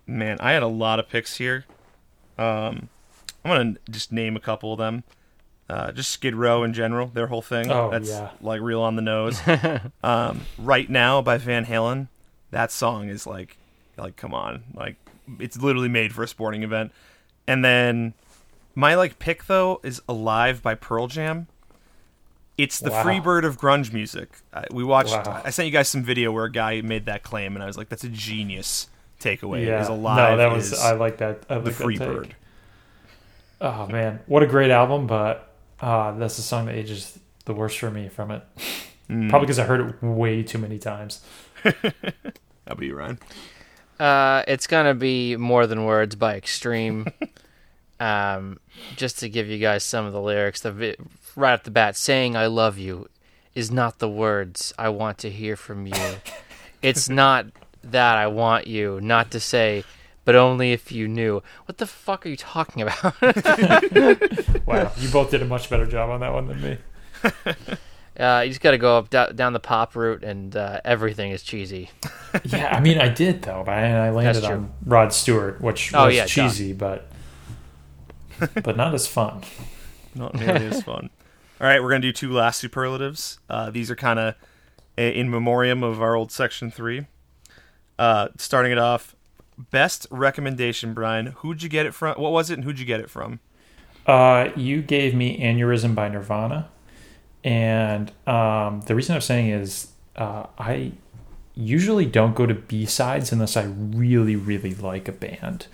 Man, 0.07 0.37
I 0.39 0.51
had 0.53 0.63
a 0.63 0.67
lot 0.67 0.99
of 0.99 1.07
picks 1.07 1.37
here. 1.37 1.65
Um, 2.37 2.89
I'm 3.45 3.51
gonna 3.51 3.75
just 3.89 4.11
name 4.11 4.35
a 4.35 4.39
couple 4.39 4.73
of 4.73 4.79
them. 4.79 5.03
Uh, 5.69 5.91
just 5.91 6.09
Skid 6.11 6.35
Row 6.35 6.63
in 6.63 6.73
general, 6.73 7.07
their 7.07 7.27
whole 7.27 7.41
thing. 7.41 7.71
Oh, 7.71 7.89
That's 7.89 8.09
yeah. 8.09 8.31
like 8.41 8.61
real 8.61 8.81
on 8.81 8.95
the 8.95 9.01
nose. 9.01 9.41
um, 10.03 10.41
right 10.57 10.89
now 10.89 11.21
by 11.21 11.37
Van 11.37 11.65
Halen, 11.65 12.07
that 12.53 12.71
song 12.71 13.09
is 13.09 13.27
like, 13.27 13.57
like 13.97 14.15
come 14.15 14.33
on, 14.33 14.63
like 14.73 14.95
it's 15.39 15.57
literally 15.57 15.89
made 15.89 16.13
for 16.13 16.23
a 16.23 16.27
sporting 16.27 16.63
event. 16.63 16.91
And 17.47 17.63
then 17.63 18.13
my 18.75 18.95
like 18.95 19.19
pick 19.19 19.45
though 19.45 19.81
is 19.83 20.01
Alive 20.07 20.61
by 20.61 20.75
Pearl 20.75 21.07
Jam. 21.07 21.47
It's 22.57 22.79
the 22.79 22.91
Wow. 22.91 23.03
Freebird 23.03 23.45
of 23.45 23.59
grunge 23.59 23.91
music. 23.91 24.29
I, 24.53 24.65
we 24.71 24.83
watched. 24.83 25.13
Wow. 25.13 25.41
I 25.43 25.49
sent 25.49 25.65
you 25.65 25.71
guys 25.71 25.89
some 25.89 26.03
video 26.03 26.31
where 26.31 26.45
a 26.45 26.51
guy 26.51 26.81
made 26.81 27.07
that 27.07 27.23
claim, 27.23 27.55
and 27.55 27.63
I 27.63 27.65
was 27.65 27.77
like, 27.77 27.89
"That's 27.89 28.03
a 28.03 28.09
genius 28.09 28.89
takeaway." 29.19 29.65
yeah. 29.65 29.81
Is 29.81 29.87
Alive 29.87 30.17
no, 30.17 30.37
that 30.37 30.51
was 30.51 30.79
I 30.79 30.93
like 30.93 31.17
that. 31.17 31.43
I 31.49 31.57
the 31.57 31.71
like 31.71 31.77
that 31.77 31.83
take. 31.83 31.99
Freebird. 31.99 32.31
Oh 33.59 33.87
man, 33.87 34.19
what 34.27 34.43
a 34.43 34.47
great 34.47 34.69
album! 34.69 35.07
But 35.07 35.51
uh, 35.81 36.11
that's 36.11 36.35
the 36.35 36.43
song 36.43 36.67
that 36.67 36.75
ages 36.75 37.17
the 37.45 37.55
worst 37.55 37.79
for 37.79 37.89
me 37.89 38.07
from 38.07 38.29
it. 38.29 38.43
Mm. 39.09 39.29
Probably 39.29 39.47
because 39.47 39.57
I 39.57 39.63
heard 39.65 39.81
it 39.81 40.03
way 40.03 40.43
too 40.43 40.59
many 40.59 40.77
times. 40.77 41.21
How 41.63 41.71
about 42.67 42.81
you, 42.83 42.95
Ryan? 42.95 43.19
Uh, 43.99 44.43
it's 44.47 44.67
gonna 44.67 44.93
be 44.95 45.35
more 45.37 45.67
than 45.67 45.85
words 45.85 46.15
by 46.15 46.35
Extreme. 46.35 47.07
um, 47.99 48.59
just 48.95 49.19
to 49.19 49.29
give 49.29 49.47
you 49.47 49.57
guys 49.59 49.83
some 49.83 50.05
of 50.05 50.13
the 50.13 50.21
lyrics, 50.21 50.61
the 50.61 50.71
vi- 50.71 50.95
right 51.35 51.53
off 51.53 51.63
the 51.63 51.71
bat, 51.71 51.95
saying 51.95 52.35
"I 52.35 52.47
love 52.47 52.77
you" 52.77 53.07
is 53.55 53.71
not 53.71 53.99
the 53.99 54.09
words 54.09 54.73
I 54.77 54.89
want 54.89 55.17
to 55.19 55.29
hear 55.29 55.55
from 55.55 55.87
you. 55.87 55.93
it's 56.81 57.07
not 57.07 57.45
that 57.83 58.17
I 58.17 58.27
want 58.27 58.67
you, 58.67 58.99
not 59.01 59.31
to 59.31 59.39
say, 59.39 59.83
but 60.25 60.35
only 60.35 60.71
if 60.71 60.91
you 60.91 61.07
knew. 61.07 61.43
What 61.65 61.77
the 61.77 61.85
fuck 61.85 62.25
are 62.25 62.29
you 62.29 62.37
talking 62.37 62.81
about? 62.81 63.15
Wow, 64.65 64.91
you 64.97 65.09
both 65.09 65.29
did 65.29 65.41
a 65.41 65.45
much 65.45 65.69
better 65.69 65.85
job 65.85 66.09
on 66.09 66.21
that 66.21 66.33
one 66.33 66.47
than 66.47 66.61
me. 66.61 66.77
Uh, 68.19 68.41
you 68.45 68.49
just 68.49 68.61
got 68.61 68.71
to 68.71 68.77
go 68.77 68.97
up 68.97 69.09
da- 69.09 69.29
down 69.31 69.53
the 69.53 69.59
pop 69.59 69.95
route, 69.95 70.23
and 70.23 70.55
uh, 70.55 70.79
everything 70.85 71.31
is 71.31 71.43
cheesy. 71.43 71.89
Yeah, 72.45 72.75
I 72.75 72.79
mean, 72.79 72.97
I 72.99 73.09
did 73.09 73.43
though, 73.43 73.61
but 73.63 73.73
I, 73.75 74.07
I 74.07 74.09
landed 74.09 74.43
on 74.43 74.73
Rod 74.85 75.13
Stewart, 75.13 75.61
which 75.61 75.93
Oh, 75.93 76.07
was 76.07 76.15
yeah, 76.15 76.25
cheesy, 76.25 76.73
but 76.73 77.07
but 78.63 78.75
not 78.75 78.93
as 78.95 79.05
fun. 79.05 79.43
Not 80.15 80.33
nearly 80.33 80.65
as 80.65 80.81
fun. 80.81 81.11
All 81.61 81.67
right, 81.67 81.81
we're 81.81 81.89
gonna 81.89 82.01
do 82.01 82.11
two 82.11 82.31
last 82.31 82.59
superlatives. 82.59 83.37
Uh, 83.49 83.69
these 83.69 83.91
are 83.91 83.95
kind 83.95 84.17
of 84.17 84.35
in 84.97 85.29
memoriam 85.29 85.83
of 85.83 86.01
our 86.01 86.15
old 86.15 86.31
section 86.31 86.71
three. 86.71 87.05
Uh, 87.99 88.29
starting 88.37 88.71
it 88.71 88.79
off, 88.79 89.15
best 89.69 90.07
recommendation, 90.09 90.95
Brian. 90.95 91.27
Who'd 91.27 91.61
you 91.61 91.69
get 91.69 91.85
it 91.85 91.93
from? 91.93 92.15
What 92.19 92.31
was 92.31 92.49
it, 92.49 92.55
and 92.55 92.63
who'd 92.63 92.79
you 92.79 92.85
get 92.85 92.99
it 92.99 93.11
from? 93.11 93.41
Uh, 94.07 94.49
you 94.55 94.81
gave 94.81 95.13
me 95.13 95.39
Aneurysm 95.39 95.93
by 95.93 96.09
Nirvana. 96.09 96.69
And 97.43 98.11
um, 98.27 98.81
the 98.81 98.95
reason 98.95 99.15
I'm 99.15 99.21
saying 99.21 99.49
is 99.49 99.91
uh, 100.15 100.45
I 100.57 100.93
usually 101.55 102.05
don't 102.05 102.35
go 102.35 102.45
to 102.45 102.53
B 102.53 102.85
sides 102.85 103.31
unless 103.31 103.57
I 103.57 103.63
really, 103.63 104.35
really 104.35 104.73
like 104.73 105.07
a 105.07 105.11
band. 105.11 105.67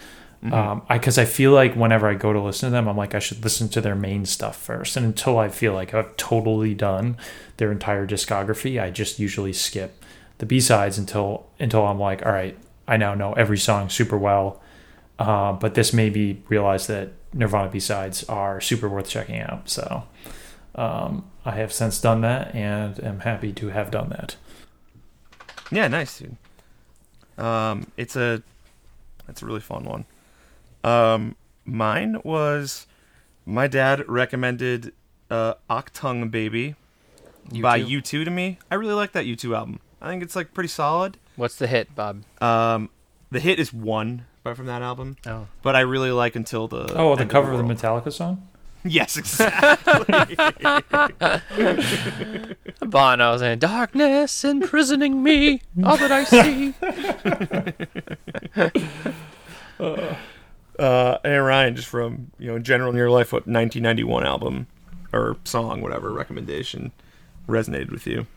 Mm-hmm. 0.44 0.54
Um, 0.54 0.82
I 0.88 0.98
because 0.98 1.18
I 1.18 1.26
feel 1.26 1.52
like 1.52 1.76
whenever 1.76 2.08
I 2.08 2.14
go 2.14 2.32
to 2.32 2.40
listen 2.40 2.70
to 2.70 2.72
them, 2.72 2.88
I'm 2.88 2.96
like 2.96 3.14
I 3.14 3.20
should 3.20 3.44
listen 3.44 3.68
to 3.70 3.82
their 3.82 3.96
main 3.96 4.26
stuff 4.26 4.56
first. 4.56 4.96
And 4.96 5.06
until 5.06 5.38
I 5.38 5.50
feel 5.50 5.74
like 5.74 5.94
I've 5.94 6.16
totally 6.16 6.74
done 6.74 7.18
their 7.58 7.72
entire 7.72 8.08
discography, 8.08 8.82
I 8.82 8.90
just 8.90 9.20
usually 9.20 9.52
skip 9.52 10.02
the 10.38 10.46
B 10.46 10.62
sides 10.62 10.98
until 10.98 11.48
until 11.60 11.86
I'm 11.86 12.00
like, 12.00 12.26
all 12.26 12.32
right, 12.32 12.58
I 12.88 12.96
now 12.96 13.16
know 13.16 13.34
every 13.34 13.58
song 13.58 13.90
super 13.90 14.18
well. 14.18 14.62
Uh, 15.18 15.52
but 15.52 15.76
this 15.76 15.92
made 15.92 16.14
me 16.14 16.42
realize 16.48 16.88
that 16.88 17.12
Nirvana 17.34 17.70
B 17.70 17.82
sides 17.82 18.24
are 18.30 18.62
super 18.62 18.88
worth 18.88 19.10
checking 19.10 19.40
out. 19.40 19.70
So 19.70 20.04
um, 20.76 21.30
I 21.46 21.52
have 21.52 21.74
since 21.74 22.00
done 22.00 22.22
that 22.22 22.54
and 22.56 23.02
am 23.04 23.20
happy 23.22 23.52
to 23.54 23.70
have 23.70 23.92
done 23.92 24.10
that. 24.10 24.36
Yeah, 25.72 25.88
nice, 25.88 26.20
dude. 26.20 26.38
Um, 27.38 27.92
it's 27.98 28.16
a, 28.16 28.44
it's 29.28 29.42
a 29.42 29.46
really 29.46 29.60
fun 29.60 29.86
one. 29.86 30.06
Um, 30.84 31.36
mine 31.66 32.22
was, 32.24 32.88
my 33.46 33.68
dad 33.68 34.08
recommended 34.08 34.94
uh, 35.30 35.56
Achtung 35.70 36.32
Baby 36.32 36.76
by 37.62 37.80
U2? 37.80 38.02
U2 38.02 38.26
to 38.26 38.32
me. 38.32 38.60
I 38.72 38.76
really 38.76 38.94
like 38.94 39.12
that 39.14 39.26
U2 39.26 39.56
album. 39.56 39.80
I 40.02 40.08
think 40.10 40.24
it's 40.24 40.36
like 40.36 40.54
pretty 40.54 40.70
solid. 40.70 41.18
What's 41.36 41.56
the 41.56 41.68
hit, 41.68 41.94
Bob? 41.96 42.24
Um, 42.42 42.90
the 43.32 43.40
hit 43.40 43.60
is 43.60 43.72
one 43.74 44.26
but 44.44 44.56
from 44.56 44.68
that 44.68 44.82
album, 44.82 45.18
Oh, 45.28 45.48
but 45.62 45.76
I 45.76 45.82
really 45.82 46.12
like 46.12 46.36
until 46.36 46.68
the 46.68 46.94
Oh, 46.96 47.16
the 47.16 47.26
cover 47.26 47.52
of 47.52 47.58
the 47.58 47.64
World. 47.64 47.78
Metallica 47.78 48.12
song? 48.12 48.48
Yes, 48.84 49.18
exactly. 49.18 50.36
Bono's 52.82 53.42
in 53.42 53.60
darkness 53.60 54.44
imprisoning 54.44 55.22
me. 55.22 55.62
All 55.84 55.98
that 55.98 56.12
I 56.12 56.24
see. 56.24 56.74
uh, 60.80 61.18
and 61.24 61.46
Ryan, 61.46 61.76
just 61.76 61.88
from 61.88 62.32
you 62.40 62.48
know, 62.48 62.56
in 62.56 62.64
general 62.64 62.90
in 62.92 62.96
your 62.96 63.12
life, 63.12 63.34
what 63.34 63.48
1991 63.48 64.26
album 64.26 64.68
or 65.12 65.38
song, 65.44 65.82
whatever 65.82 66.12
recommendation 66.12 66.92
resonated 67.48 67.92
with 67.92 68.08
you? 68.08 68.28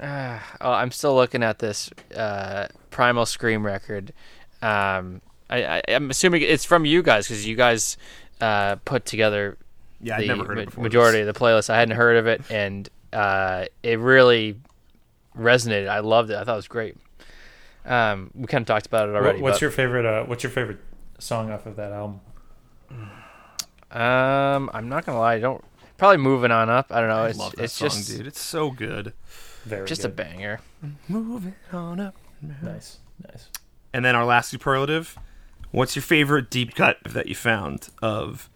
Ah, 0.00 0.44
oh, 0.60 0.72
I'm 0.72 0.90
still 0.90 1.14
looking 1.14 1.42
at 1.42 1.60
this 1.60 1.90
uh, 2.16 2.68
Primal 2.90 3.24
Scream 3.26 3.64
record. 3.64 4.12
Um, 4.60 5.22
I, 5.48 5.64
I, 5.64 5.82
I'm 5.88 6.10
assuming 6.10 6.42
it's 6.42 6.64
from 6.64 6.84
you 6.86 7.02
guys 7.02 7.28
because 7.28 7.46
you 7.46 7.56
guys 7.56 7.96
uh, 8.42 8.76
put 8.84 9.04
together 9.06 9.56
Yeah, 10.02 10.18
the 10.20 10.26
never 10.26 10.44
heard 10.44 10.56
ma- 10.58 10.64
before. 10.66 10.84
majority 10.84 11.18
this. 11.22 11.28
of 11.28 11.34
the 11.34 11.40
playlist. 11.40 11.70
I 11.70 11.78
hadn't 11.78 11.96
heard 11.96 12.16
of 12.18 12.26
it, 12.26 12.42
and 12.50 12.88
uh, 13.12 13.64
it 13.82 13.98
really 13.98 14.58
resonated. 15.38 15.88
I 15.88 16.00
loved 16.00 16.30
it. 16.30 16.36
I 16.36 16.44
thought 16.44 16.54
it 16.54 16.56
was 16.56 16.68
great. 16.68 16.96
Um, 17.86 18.30
we 18.34 18.46
kind 18.46 18.62
of 18.62 18.66
talked 18.66 18.86
about 18.86 19.08
it 19.08 19.14
already. 19.14 19.38
What- 19.40 19.50
what's 19.50 19.56
but, 19.56 19.62
your 19.62 19.70
favorite? 19.70 20.04
Uh, 20.06 20.24
what's 20.24 20.42
your 20.42 20.52
favorite 20.52 20.78
song 21.18 21.50
off 21.50 21.66
of 21.66 21.76
that 21.76 21.92
album? 21.92 22.20
Um, 23.90 24.70
I'm 24.72 24.88
not 24.88 25.04
gonna 25.04 25.18
lie. 25.18 25.34
I 25.34 25.38
don't 25.40 25.62
probably 25.98 26.16
moving 26.16 26.50
on 26.50 26.70
up. 26.70 26.86
I 26.90 27.00
don't 27.00 27.08
know. 27.10 27.16
I 27.24 27.28
It's 27.28 27.38
love 27.38 27.52
that 27.56 27.64
it's 27.64 27.72
song, 27.74 27.88
just 27.90 28.08
dude. 28.08 28.26
It's 28.26 28.40
so 28.40 28.70
good. 28.70 29.12
Very 29.64 29.86
just 29.86 30.02
good. 30.02 30.10
a 30.10 30.14
banger. 30.14 30.60
Moving 31.08 31.54
on 31.72 32.00
up. 32.00 32.16
Nice, 32.62 32.98
nice. 33.28 33.48
And 33.92 34.04
then 34.04 34.14
our 34.16 34.24
last 34.24 34.48
superlative. 34.50 35.16
What's 35.72 35.96
your 35.96 36.02
favorite 36.02 36.50
deep 36.50 36.74
cut 36.74 36.98
that 37.04 37.28
you 37.28 37.34
found 37.34 37.88
of 38.02 38.50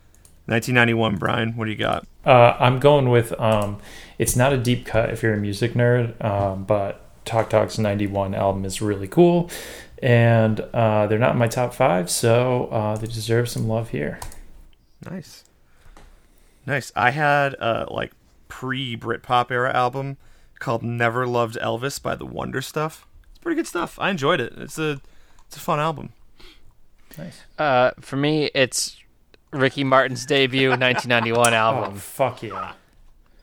1991, 0.45 1.17
Brian? 1.17 1.57
What 1.57 1.65
do 1.65 1.71
you 1.71 1.77
got? 1.77 2.07
Uh, 2.27 2.55
I'm 2.61 2.79
going 2.79 3.09
with 3.09 3.33
um, 3.41 3.79
it's 4.19 4.37
not 4.37 4.53
a 4.53 4.59
deep 4.59 4.85
cut 4.85 5.11
if 5.11 5.23
you're 5.23 5.33
a 5.33 5.39
music 5.39 5.73
nerd, 5.73 6.23
um, 6.23 6.65
but 6.65 7.01
Talk 7.25 7.49
Talk's 7.49 7.79
'91 7.79 8.35
album 8.35 8.67
is 8.67 8.83
really 8.83 9.09
cool, 9.09 9.51
and 10.03 10.61
uh, 10.61 11.07
they're 11.07 11.19
not 11.19 11.33
in 11.33 11.39
my 11.39 11.49
top 11.49 11.73
five, 11.73 12.11
so 12.11 12.67
uh, 12.67 12.97
they 12.97 13.07
deserve 13.07 13.49
some 13.49 13.67
love 13.67 13.91
here. 13.91 14.21
Nice. 15.11 15.45
Nice. 16.67 16.93
I 16.95 17.11
had 17.13 17.55
a 17.55 17.87
like 17.91 18.13
pre 18.49 18.95
Britpop 18.95 19.51
era 19.51 19.73
album 19.73 20.19
called 20.59 20.83
Never 20.83 21.27
Loved 21.27 21.57
Elvis 21.57 22.03
by 22.03 22.15
the 22.15 22.27
Wonder 22.27 22.61
Stuff. 22.61 23.07
It's 23.31 23.39
pretty 23.39 23.57
good 23.57 23.67
stuff. 23.67 23.99
I 23.99 24.11
enjoyed 24.11 24.41
it. 24.41 24.53
It's 24.59 24.79
a 24.79 25.01
it's 25.47 25.57
a 25.57 25.61
fun 25.61 25.81
album. 25.81 26.13
Nice. 27.19 27.41
Uh, 27.59 27.91
for 28.01 28.17
me, 28.17 28.51
it's 28.55 28.97
Ricky 29.53 29.85
Martin's 29.85 30.27
debut 30.27 30.71
1991 30.71 31.39
Oh 31.53 31.57
album. 31.57 31.97
fuck 31.99 32.43
yeah! 32.43 32.73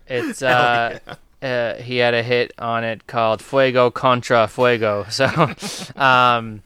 It's 0.07 0.41
uh, 0.41 0.99
uh, 1.41 1.75
he 1.75 1.97
had 1.97 2.13
a 2.13 2.23
hit 2.23 2.53
on 2.59 2.83
it 2.83 3.07
called 3.07 3.41
Fuego 3.41 3.89
Contra 3.91 4.47
Fuego. 4.47 5.05
So, 5.09 5.25
um, 5.95 6.62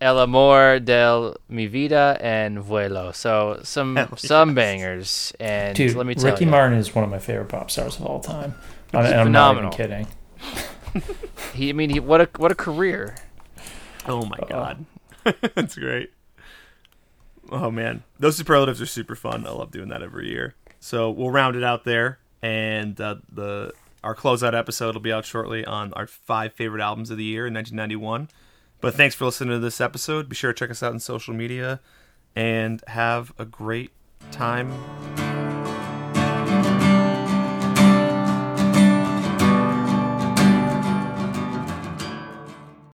El 0.00 0.18
Amor 0.18 0.80
del 0.80 1.36
Mi 1.48 1.66
Vida 1.66 2.18
and 2.20 2.58
Vuelo. 2.58 3.14
So 3.14 3.60
some 3.62 3.94
Hell 3.96 4.16
some 4.16 4.48
yes. 4.50 4.54
bangers. 4.56 5.32
And 5.38 5.76
Dude, 5.76 5.94
let 5.94 6.06
me 6.06 6.14
tell 6.16 6.32
Ricky 6.32 6.44
you, 6.44 6.50
Martin 6.50 6.76
is 6.78 6.92
one 6.94 7.04
of 7.04 7.10
my 7.10 7.20
favorite 7.20 7.48
pop 7.48 7.70
stars 7.70 7.96
of 8.00 8.06
all 8.06 8.18
time. 8.20 8.54
I'm, 8.92 9.06
I'm 9.06 9.26
phenomenal. 9.26 9.70
not 9.70 9.80
even 9.80 10.04
kidding. 10.94 11.04
he 11.54 11.70
I 11.70 11.72
mean 11.72 11.90
he 11.90 12.00
what 12.00 12.20
a 12.20 12.28
what 12.36 12.50
a 12.50 12.56
career. 12.56 13.14
Oh 14.06 14.24
my 14.26 14.38
god. 14.48 14.84
That's 15.54 15.76
great. 15.76 16.10
Oh 17.52 17.70
man. 17.70 18.02
Those 18.18 18.36
superlatives 18.36 18.80
are 18.80 18.86
super 18.86 19.14
fun. 19.14 19.46
I 19.46 19.50
love 19.50 19.70
doing 19.70 19.90
that 19.90 20.02
every 20.02 20.28
year. 20.28 20.54
So 20.80 21.10
we'll 21.10 21.30
round 21.30 21.54
it 21.54 21.62
out 21.62 21.84
there 21.84 22.18
and 22.40 23.00
uh, 23.00 23.16
the 23.30 23.72
our 24.02 24.16
closeout 24.16 24.58
episode 24.58 24.94
will 24.94 25.02
be 25.02 25.12
out 25.12 25.24
shortly 25.24 25.64
on 25.64 25.92
our 25.92 26.08
five 26.08 26.54
favorite 26.54 26.82
albums 26.82 27.10
of 27.10 27.18
the 27.18 27.24
year 27.24 27.46
in 27.46 27.54
1991. 27.54 28.28
But 28.80 28.94
thanks 28.94 29.14
for 29.14 29.26
listening 29.26 29.50
to 29.50 29.60
this 29.60 29.80
episode. 29.80 30.28
Be 30.28 30.34
sure 30.34 30.52
to 30.52 30.58
check 30.58 30.70
us 30.70 30.82
out 30.82 30.92
on 30.92 30.98
social 30.98 31.34
media 31.34 31.78
and 32.34 32.82
have 32.88 33.32
a 33.38 33.44
great 33.44 33.92
time 34.32 34.72